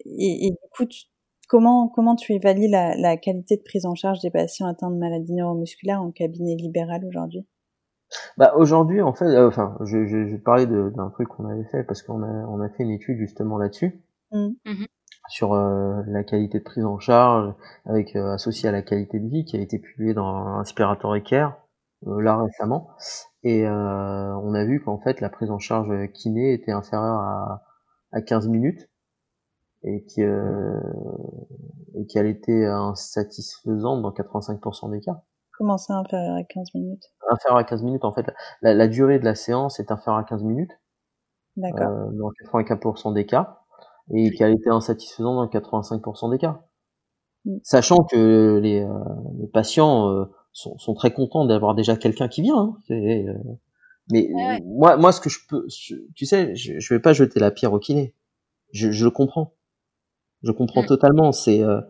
[0.06, 1.06] et, et, du coup, tu,
[1.54, 4.98] Comment, comment tu évalues la, la, qualité de prise en charge des patients atteints de
[4.98, 7.46] maladies neuromusculaires en cabinet libéral aujourd'hui?
[8.38, 11.84] Bah aujourd'hui en fait, euh, enfin, je, je, je parlais d'un truc qu'on avait fait
[11.84, 14.02] parce qu'on a on a fait une étude justement là-dessus
[14.32, 14.48] mmh.
[14.66, 14.86] Mmh
[15.30, 17.54] sur euh, la qualité de prise en charge
[17.86, 21.58] avec euh, associée à la qualité de vie qui a été publiée dans Inspirator Care
[22.06, 22.90] là récemment
[23.44, 27.64] et on a vu qu'en fait la prise en charge kiné était inférieure à,
[28.12, 28.90] à 15 minutes
[29.84, 30.80] et qui euh,
[31.96, 35.24] et qu'elle était insatisfaisante dans 85% des cas.
[35.58, 38.26] Comment ça inférieur à 15 minutes Inférieur à 15 minutes, en fait,
[38.62, 40.72] la, la, durée de la séance est inférieure à 15 minutes.
[41.58, 41.90] D'accord.
[41.90, 43.60] Euh, dans 84% des cas,
[44.12, 46.64] et qu'elle était insatisfaisante dans 85% des cas.
[47.46, 47.58] Mm.
[47.64, 48.94] Sachant que les, euh,
[49.40, 52.58] les patients euh, sont, sont, très contents d'avoir déjà quelqu'un qui vient.
[52.58, 52.78] Hein.
[52.92, 53.34] Euh,
[54.12, 54.30] mais
[54.66, 55.66] moi, moi, ce que je peux,
[56.16, 58.16] tu sais, je, je vais pas jeter la pierre au kiné.
[58.74, 59.54] Je, je le comprends.
[60.42, 60.88] Je comprends mm.
[60.88, 61.32] totalement.
[61.32, 61.82] C'est euh,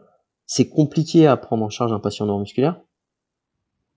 [0.45, 2.81] c'est compliqué à prendre en charge un patient neuromusculaire.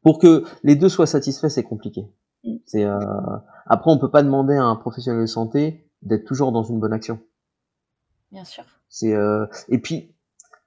[0.03, 2.07] Pour que les deux soient satisfaits, c'est compliqué.
[2.45, 2.57] Mm.
[2.65, 2.99] C'est euh,
[3.67, 6.93] après, on peut pas demander à un professionnel de santé d'être toujours dans une bonne
[6.93, 7.19] action.
[8.31, 8.65] Bien sûr.
[8.89, 9.47] C'est euh...
[9.69, 10.15] et puis,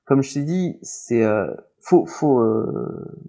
[0.05, 2.43] comme je t'ai dit, c'est euh, faut faut.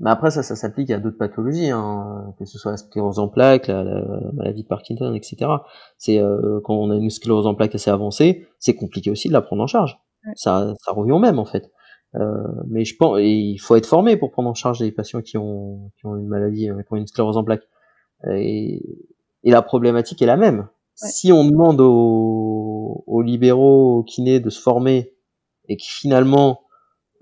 [0.01, 3.29] Mais après, ça, ça s'applique à d'autres pathologies, hein, que ce soit la sclérose en
[3.29, 5.51] plaques, la, la maladie de Parkinson, etc.
[5.99, 6.21] C'est
[6.65, 9.63] quand on a une sclérose en plaques assez avancée, c'est compliqué aussi de la prendre
[9.63, 10.01] en charge.
[10.35, 11.71] Ça, ça revient au même en fait.
[12.17, 15.37] Euh, mais je pense, il faut être formé pour prendre en charge les patients qui
[15.37, 17.69] ont, qui ont une maladie, euh, qui ont une sclérose en plaques.
[18.33, 18.83] Et,
[19.45, 20.69] et la problématique est la même.
[20.95, 25.15] Si on demande aux, aux, libéraux, aux kinés de se former
[25.69, 26.61] et que finalement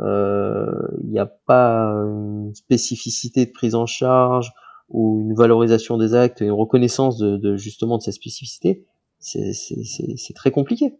[0.00, 0.66] euh,
[1.02, 4.52] il n'y a pas une spécificité de prise en charge
[4.88, 8.84] ou une valorisation des actes, une reconnaissance de, de justement de ces spécificités,
[9.20, 10.98] c'est très compliqué.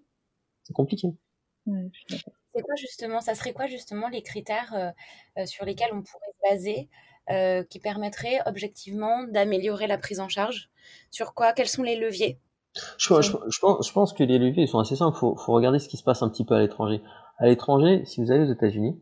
[0.63, 1.09] C'est compliqué
[2.59, 4.91] c'est quoi justement, ça serait quoi justement les critères euh,
[5.39, 6.89] euh, sur lesquels on pourrait se baser
[7.31, 10.71] euh, qui permettraient objectivement d'améliorer la prise en charge?
[11.11, 11.53] Sur quoi?
[11.53, 12.41] Quels sont les leviers?
[12.97, 15.17] Je, je, pense, je, pense, que les leviers sont assez simples.
[15.17, 17.01] Il faut, faut, regarder ce qui se passe un petit peu à l'étranger.
[17.39, 19.01] À l'étranger, si vous allez aux États-Unis,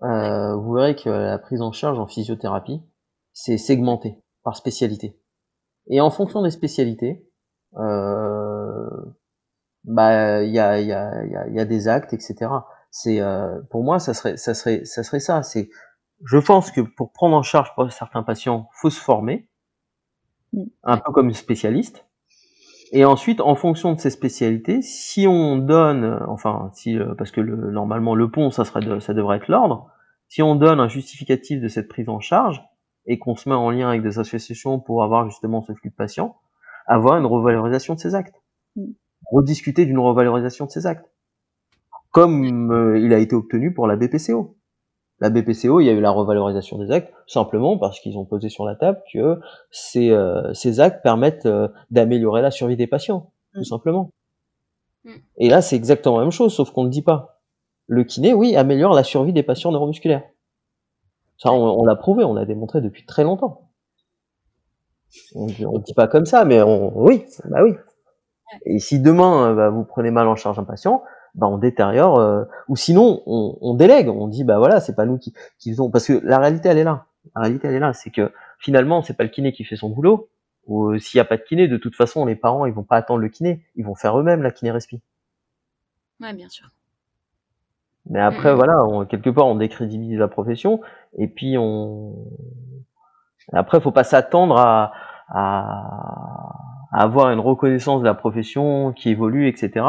[0.00, 2.82] vous verrez que la prise en charge en physiothérapie,
[3.32, 5.16] c'est segmenté par spécialité.
[5.88, 7.24] Et en fonction des spécialités,
[7.76, 8.88] euh,
[9.84, 12.50] bah il y a, y, a, y, a, y a des actes, etc.
[12.90, 15.42] C'est euh, pour moi ça serait ça serait ça serait ça.
[15.42, 15.70] C'est
[16.24, 19.48] je pense que pour prendre en charge pour certains patients, faut se former,
[20.52, 20.64] mm.
[20.84, 22.06] un peu comme spécialiste.
[22.92, 27.40] Et ensuite, en fonction de ces spécialités, si on donne, enfin, si euh, parce que
[27.40, 29.88] le, normalement le pont, ça serait, ça devrait être l'ordre.
[30.28, 32.60] Si on donne un justificatif de cette prise en charge
[33.06, 35.94] et qu'on se met en lien avec des associations pour avoir justement ce flux de
[35.94, 36.36] patients,
[36.86, 38.36] avoir une revalorisation de ces actes.
[38.74, 38.90] Mm
[39.30, 41.09] rediscuter d'une revalorisation de ses actes,
[42.10, 44.56] comme euh, il a été obtenu pour la BPCO.
[45.20, 48.48] La BPCO, il y a eu la revalorisation des actes simplement parce qu'ils ont posé
[48.48, 49.38] sur la table que
[49.70, 53.64] ces, euh, ces actes permettent euh, d'améliorer la survie des patients, tout mm.
[53.64, 54.10] simplement.
[55.04, 55.10] Mm.
[55.36, 57.40] Et là, c'est exactement la même chose, sauf qu'on ne dit pas.
[57.86, 60.22] Le kiné, oui, améliore la survie des patients neuromusculaires.
[61.36, 63.70] Ça, on, l'a prouvé, on l'a démontré depuis très longtemps.
[65.34, 67.74] On ne dit pas comme ça, mais on, oui, bah oui,
[68.66, 71.02] et si demain bah, vous prenez mal en charge un patient,
[71.34, 75.06] bah, on détériore, euh, ou sinon on, on, délègue, on dit bah voilà, c'est pas
[75.06, 77.06] nous qui, qui faisons, parce que la réalité elle est là.
[77.34, 79.90] La réalité elle est là, c'est que finalement c'est pas le kiné qui fait son
[79.90, 80.28] boulot.
[80.66, 82.82] Ou euh, s'il y a pas de kiné, de toute façon les parents ils vont
[82.82, 85.00] pas attendre le kiné, ils vont faire eux-mêmes la kiné respi.
[86.20, 86.70] Ouais, bien sûr.
[88.08, 90.80] Mais après voilà, on, quelque part on décrédibilise la profession
[91.16, 92.14] et puis on
[93.52, 94.92] après faut pas s'attendre à,
[95.28, 99.84] à à avoir une reconnaissance de la profession qui évolue, etc.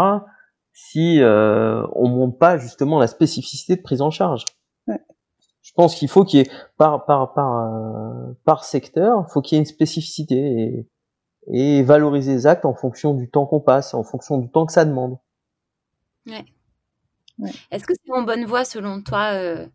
[0.73, 4.45] Si euh, on monte pas justement la spécificité de prise en charge.
[5.61, 9.55] Je pense qu'il faut qu'il y ait par par par euh, par secteur, faut qu'il
[9.55, 10.87] y ait une spécificité et,
[11.47, 14.73] et valoriser les actes en fonction du temps qu'on passe, en fonction du temps que
[14.73, 15.17] ça demande.
[16.25, 16.43] Ouais.
[17.39, 17.51] ouais.
[17.69, 19.67] Est-ce que c'est en bonne voie selon toi euh,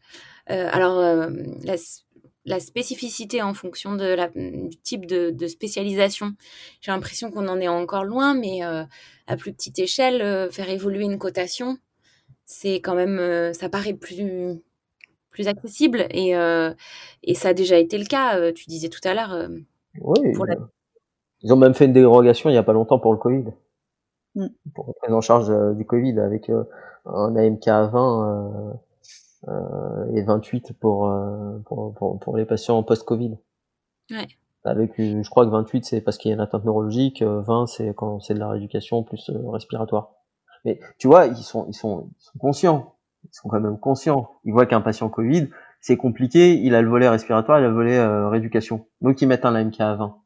[0.49, 1.01] alors,
[1.64, 1.76] la,
[2.61, 6.32] spécificité en fonction de la, du type de, spécialisation,
[6.80, 11.18] j'ai l'impression qu'on en est encore loin, mais à plus petite échelle, faire évoluer une
[11.18, 11.78] cotation,
[12.44, 14.61] c'est quand même, ça paraît plus
[15.30, 16.32] plus accessible et,
[17.22, 18.53] et ça a déjà été le cas.
[18.53, 19.49] Tu disais tout à l'heure.
[20.01, 20.32] oui.
[21.42, 23.44] Ils ont même fait une dérogation il n'y a pas longtemps pour le Covid.
[24.34, 24.47] Mm.
[24.74, 26.64] Pour la prise en charge euh, du Covid avec euh,
[27.05, 28.72] un AMK 20 euh,
[30.14, 31.12] et 28 pour,
[31.66, 33.37] pour, pour, les patients post-Covid.
[34.11, 34.26] Ouais.
[34.64, 37.95] Avec, je crois que 28 c'est parce qu'il y a une atteinte neurologique, 20 c'est
[37.95, 40.12] quand c'est de la rééducation plus respiratoire.
[40.64, 42.95] Mais tu vois, ils sont, ils sont, ils sont conscients.
[43.24, 44.30] Ils sont quand même conscients.
[44.45, 47.74] Ils voient qu'un patient Covid, c'est compliqué, il a le volet respiratoire, il a le
[47.74, 48.87] volet rééducation.
[49.01, 50.16] Donc ils mettent un AMK à 20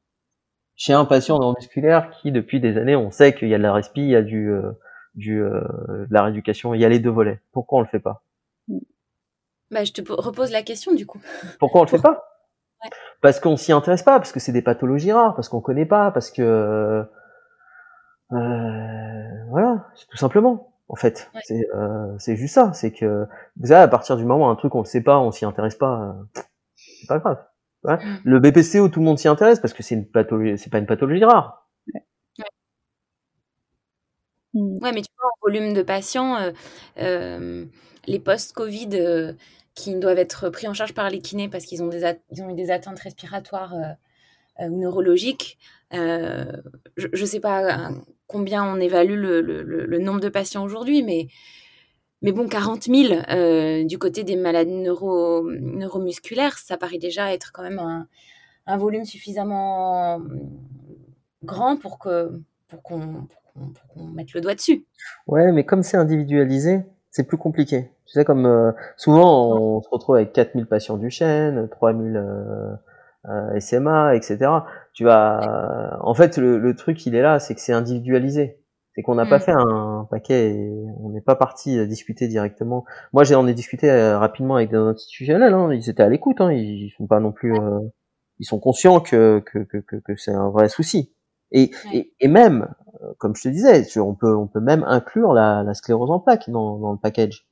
[0.81, 3.75] chez un patient neuromusculaire qui, depuis des années, on sait qu'il y a de la
[3.75, 4.73] respi, il y a du, euh,
[5.15, 7.43] du, euh, de la rééducation, il y a les deux volets.
[7.53, 8.25] Pourquoi on le fait pas?
[9.71, 11.21] Bah, Je te repose la question du coup.
[11.59, 12.27] Pourquoi on le fait pas?
[13.21, 16.11] Parce qu'on s'y intéresse pas, parce que c'est des pathologies rares, parce qu'on connaît pas,
[16.11, 17.05] parce que...
[18.33, 20.73] Euh, voilà, tout simplement.
[20.89, 21.69] En fait, c'est
[22.19, 22.73] c'est juste ça.
[22.73, 25.31] C'est que vous à partir du moment où un truc on le sait pas, on
[25.31, 26.17] s'y intéresse pas,
[26.75, 27.39] c'est pas grave.
[27.85, 28.17] Mm.
[28.25, 30.87] Le BPCO, tout le monde s'y intéresse parce que c'est une pathologie, c'est pas une
[30.87, 31.69] pathologie rare.
[31.95, 32.03] Ouais.
[34.55, 34.79] Mm.
[34.83, 36.53] mais tu vois, en volume de patients, euh,
[36.99, 37.65] euh,
[38.07, 39.33] les post-Covid euh,
[39.81, 42.71] qui doivent être pris en charge par les kinés parce qu'ils ont, ont eu des
[42.71, 43.75] atteintes respiratoires
[44.61, 45.59] ou neurologiques,
[45.93, 47.91] je ne sais pas
[48.27, 51.29] combien on évalue le, le, nombre de patients aujourd'hui, mais
[52.23, 57.51] mais bon, 40 000 euh, du côté des maladies neuro, neuromusculaires, ça paraît déjà être
[57.53, 58.07] quand même un,
[58.67, 60.21] un volume suffisamment
[61.43, 63.27] grand pour que pour qu'on
[63.97, 64.85] mette le doigt dessus.
[65.27, 67.91] Ouais, mais comme c'est individualisé, c'est plus compliqué.
[68.11, 72.75] Tu sais, comme euh, souvent, on se retrouve avec 4000 patients du chêne, 3000 euh,
[73.29, 74.51] euh, SMA, etc.
[74.95, 78.61] Tu vas, en fait, le, le truc, il est là, c'est que c'est individualisé
[78.95, 79.43] c'est qu'on n'a pas mm.
[79.43, 82.85] fait un paquet et on n'est pas parti discuter directement.
[83.13, 86.53] Moi, j'en ai discuté euh, rapidement avec des institutionnels, hein, ils étaient à l'écoute, hein,
[86.53, 87.81] ils sont pas non plus, euh,
[88.39, 91.15] ils sont conscients que que, que, que c'est un vrai souci.
[91.53, 91.73] Et,
[92.21, 95.75] et, même, euh, comme je te disais, on peut on peut même inclure la, la
[95.75, 97.47] sclérose en plaques dans, dans le package.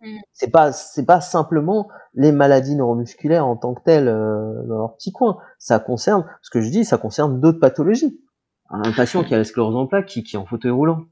[0.00, 0.18] Mm.
[0.32, 5.12] C'est pas c'est pas simplement les maladies neuromusculaires en tant que telles dans leur petit
[5.12, 5.38] coin.
[5.58, 8.18] Ça concerne, ce que je dis, ça concerne d'autres pathologies
[8.70, 11.04] un patient qui a la sclérose en plaques, qui, qui est en fauteuil roulant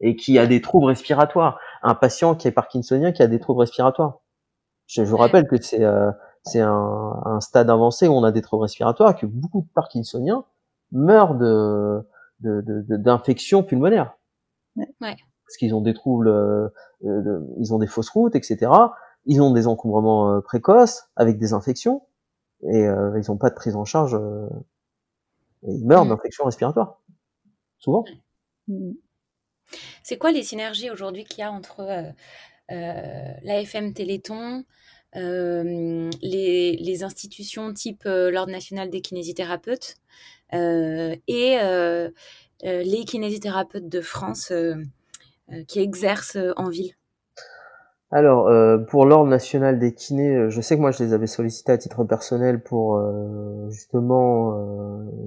[0.00, 3.60] et qui a des troubles respiratoires, un patient qui est parkinsonien qui a des troubles
[3.60, 4.20] respiratoires.
[4.86, 6.10] Je, vous rappelle que c'est euh,
[6.44, 10.44] c'est un, un, stade avancé où on a des troubles respiratoires, que beaucoup de parkinsoniens
[10.92, 12.06] meurent de
[12.40, 14.16] d'infections de, de, pulmonaires.
[14.76, 15.16] Ouais.
[15.48, 16.68] Parce qu'ils ont des troubles, euh,
[17.58, 18.70] ils ont des fausses routes, etc.
[19.24, 22.02] Ils ont des encombrements euh, précoces avec des infections
[22.62, 24.18] et ils n'ont pas de prise en charge
[25.66, 26.10] et ils meurent mm.
[26.10, 27.00] d'infection respiratoire.
[27.78, 28.04] Souvent.
[28.66, 28.92] Mm.
[30.02, 32.10] C'est quoi les synergies aujourd'hui qu'il y a entre euh,
[32.70, 34.64] euh, l'AFM Téléthon,
[35.16, 39.96] euh, les, les, institutions type euh, l'Ordre national des kinésithérapeutes
[40.54, 42.10] euh, et euh,
[42.62, 44.52] les kinésithérapeutes de France
[45.66, 46.94] qui exercent en ville
[48.10, 51.26] alors, euh, pour l'ordre national des kinés, euh, je sais que moi je les avais
[51.26, 54.58] sollicités à titre personnel pour euh, justement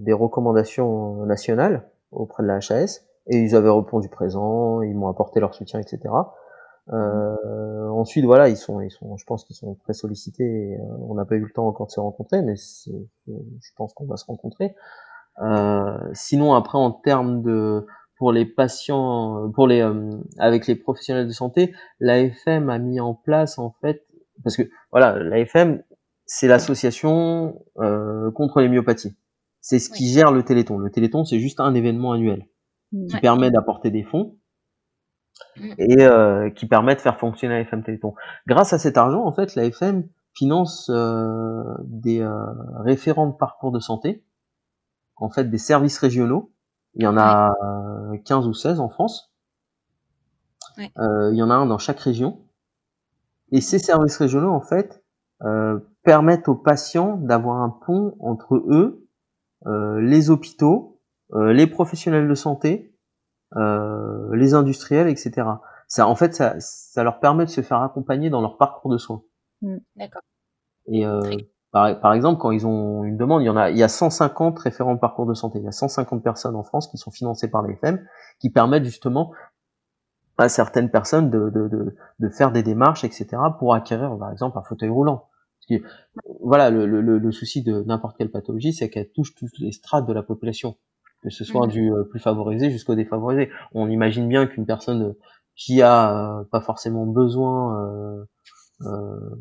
[0.02, 5.40] des recommandations nationales auprès de la HAS, et ils avaient répondu présent, ils m'ont apporté
[5.40, 6.10] leur soutien, etc.
[6.88, 10.78] ensuite, voilà, ils sont, ils sont, je pense qu'ils sont très sollicités.
[11.08, 14.18] on n'a pas eu le temps encore de se rencontrer, mais je pense qu'on va
[14.18, 14.74] se rencontrer.
[16.14, 17.86] sinon, après, en termes de
[18.22, 23.16] pour les patients, pour les euh, avec les professionnels de santé, l'AFM a mis en
[23.16, 24.06] place en fait,
[24.44, 24.62] parce que
[24.92, 25.82] voilà, l'AFM
[26.28, 29.18] c'est l'association euh, contre les myopathies.
[29.60, 30.78] C'est ce qui gère le Téléthon.
[30.78, 32.46] Le Téléthon c'est juste un événement annuel
[33.10, 34.38] qui permet d'apporter des fonds
[35.58, 35.74] mm.
[35.80, 38.14] et euh, qui permet de faire fonctionner l'AFM Téléthon.
[38.46, 40.92] Grâce à cet argent, en fait, l'AFM finance
[41.86, 42.24] des
[42.86, 44.24] référents de parcours de santé,
[45.16, 46.52] en fait des services régionaux
[46.96, 47.54] il y en a
[48.26, 49.32] 15 ou 16 en France.
[50.80, 52.40] Euh, il y en a un dans chaque région.
[53.52, 55.04] Et ces services régionaux, en fait,
[55.44, 59.08] euh, permettent aux patients d'avoir un pont entre eux,
[59.66, 61.00] euh, les hôpitaux,
[61.34, 62.94] les professionnels de santé,
[63.56, 65.48] les industriels, etc.
[65.88, 68.98] Ça, en fait, ça, ça leur permet de se faire accompagner dans leur parcours de
[68.98, 69.24] soins.
[69.62, 70.22] Mmh, d'accord.
[70.88, 71.06] Et
[71.72, 74.60] par, exemple, quand ils ont une demande, il y en a, il y a 150
[74.60, 75.60] référents de parcours de santé.
[75.60, 78.06] Il y a 150 personnes en France qui sont financées par l'AFM,
[78.40, 79.32] qui permettent justement
[80.38, 83.28] à certaines personnes de, de, de, de, faire des démarches, etc.,
[83.60, 85.30] pour acquérir, par exemple, un fauteuil roulant.
[85.60, 85.88] Parce que,
[86.42, 90.08] voilà, le, le, le souci de n'importe quelle pathologie, c'est qu'elle touche toutes les strates
[90.08, 90.76] de la population,
[91.22, 91.72] que ce soit mmh.
[91.72, 93.50] du euh, plus favorisé jusqu'au défavorisé.
[93.74, 95.14] On imagine bien qu'une personne
[95.56, 98.26] qui a euh, pas forcément besoin euh,
[98.82, 99.36] euh,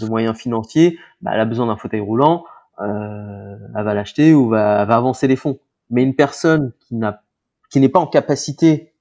[0.00, 2.44] de moyens financiers, bah, elle a besoin d'un fauteuil roulant,
[2.80, 5.58] euh, elle va l'acheter ou va, va avancer les fonds.
[5.90, 7.22] Mais une personne qui n'a
[7.70, 8.92] qui n'est pas en capacité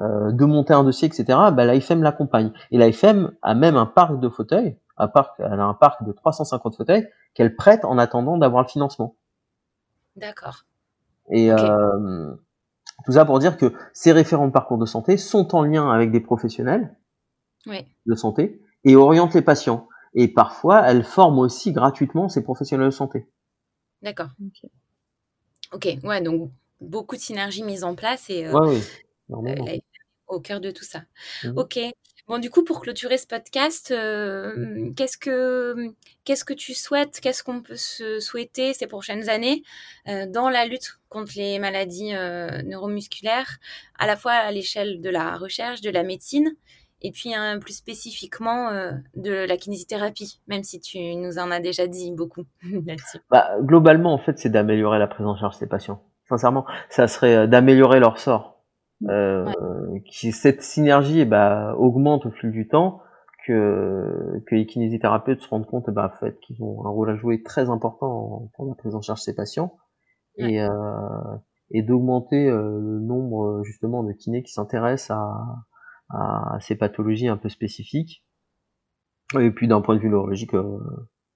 [0.00, 2.52] euh, de monter un dossier, etc., bah, l'AFM l'accompagne.
[2.70, 6.12] Et l'AFM a même un parc de fauteuils, un parc, elle a un parc de
[6.12, 9.16] 350 fauteuils qu'elle prête en attendant d'avoir le financement.
[10.16, 10.64] D'accord.
[11.30, 12.34] Et euh,
[13.04, 16.10] tout ça pour dire que ces référents de parcours de santé sont en lien avec
[16.10, 16.94] des professionnels
[17.66, 19.88] de santé et orientent les patients.
[20.14, 23.26] Et parfois, elles forment aussi gratuitement ces professionnels de santé.
[24.02, 24.28] D'accord.
[25.72, 28.82] Ok, ouais, donc beaucoup de synergies mises en place et euh, oui,
[29.30, 29.78] euh,
[30.26, 31.02] au cœur de tout ça.
[31.44, 31.78] Mmh ok.
[32.28, 35.92] Bon, du coup, pour clôturer ce podcast, euh, qu'est-ce que
[36.24, 39.64] qu'est-ce que tu souhaites, qu'est-ce qu'on peut se souhaiter ces prochaines années
[40.28, 42.12] dans la lutte contre les maladies
[42.64, 43.58] neuromusculaires,
[43.98, 46.54] à la fois à l'échelle de la recherche, de la médecine,
[47.02, 48.70] et puis hein, plus spécifiquement
[49.16, 52.44] de la kinésithérapie, même si tu nous en as déjà dit beaucoup
[52.86, 53.18] là-dessus.
[53.30, 56.02] Bah, globalement, en fait, c'est d'améliorer la prise en charge des patients.
[56.28, 58.52] Sincèrement, ça serait euh, d'améliorer leur sort.
[59.08, 59.50] Euh,
[60.06, 63.00] qui cette synergie eh ben, augmente au fil du temps,
[63.46, 67.16] que, que les kinésithérapeutes se rendent compte bah, en fait, qu'ils ont un rôle à
[67.16, 69.76] jouer très important pour la prise en charge de ces patients,
[70.36, 70.68] et, euh,
[71.70, 75.64] et d'augmenter euh, le nombre justement de kinés qui s'intéressent à,
[76.12, 78.24] à ces pathologies un peu spécifiques,
[79.38, 80.78] et puis d'un point de vue neurologique euh,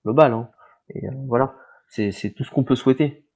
[0.05, 0.33] global.
[0.33, 0.51] Hein.
[0.95, 1.55] Et voilà,
[1.89, 3.27] c'est tout ce qu'on peut souhaiter.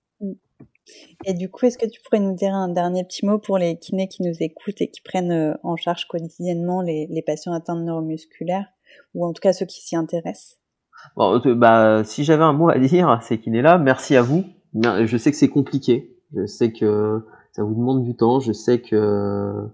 [1.25, 3.79] Et du coup, est-ce que tu pourrais nous dire un dernier petit mot pour les
[3.79, 7.77] kinés qui nous écoutent et qui prennent euh, en charge quotidiennement les, les patients atteints
[7.77, 8.67] de neuromusculaires,
[9.15, 10.59] ou en tout cas ceux qui s'y intéressent?
[11.17, 14.45] Bon, euh, bah, Si j'avais un mot à dire à ces kinés-là, merci à vous.
[14.75, 18.81] Je sais que c'est compliqué, je sais que ça vous demande du temps, je sais
[18.81, 19.69] que,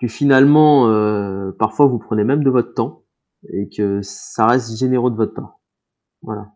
[0.00, 3.04] que finalement, euh, parfois vous prenez même de votre temps
[3.52, 5.60] et que ça reste généreux de votre temps.
[6.22, 6.52] Voilà.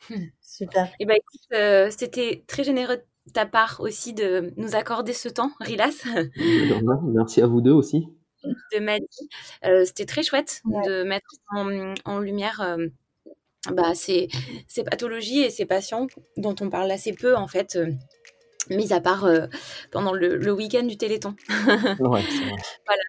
[0.40, 0.86] Super.
[0.86, 5.12] Et eh ben, écoute, euh, c'était très généreux de ta part aussi de nous accorder
[5.12, 6.04] ce temps, Rilas.
[7.04, 8.06] Merci à vous deux aussi.
[8.72, 9.28] De Maddy.
[9.64, 12.86] Euh, c'était très chouette de mettre en, lumière euh,
[13.72, 14.28] bah, ces,
[14.68, 16.06] ces, pathologies et ces patients
[16.36, 17.76] dont on parle assez peu en fait.
[18.70, 19.28] Mis à part
[19.90, 21.34] pendant le, le week-end du Téléthon.
[21.48, 22.24] ouais,
[22.86, 23.02] voilà.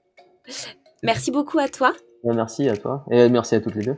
[1.04, 1.94] Merci beaucoup à toi.
[2.24, 3.98] Merci à toi et merci à toutes les deux.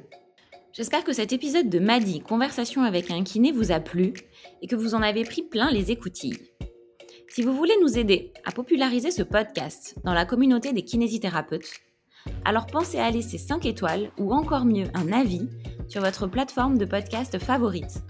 [0.74, 4.14] J'espère que cet épisode de Madi, Conversation avec un kiné, vous a plu
[4.62, 6.38] et que vous en avez pris plein les écoutilles.
[7.30, 11.70] Si vous voulez nous aider à populariser ce podcast dans la communauté des kinésithérapeutes,
[12.46, 15.50] alors pensez à laisser 5 étoiles ou encore mieux un avis
[15.88, 18.04] sur votre plateforme de podcast favorite.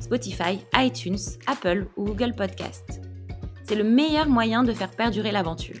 [0.00, 3.00] Spotify, iTunes, Apple ou Google Podcast.
[3.64, 5.78] C'est le meilleur moyen de faire perdurer l'aventure.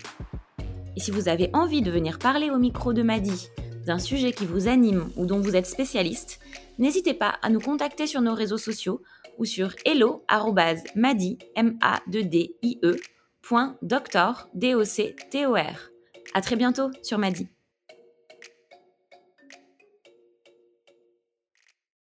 [0.96, 3.48] Et si vous avez envie de venir parler au micro de Madi
[3.86, 6.40] d'un sujet qui vous anime ou dont vous êtes spécialiste,
[6.78, 9.02] n'hésitez pas à nous contacter sur nos réseaux sociaux
[9.38, 12.96] ou sur hello@madi m a d i e.
[16.32, 17.48] À très bientôt sur Madi.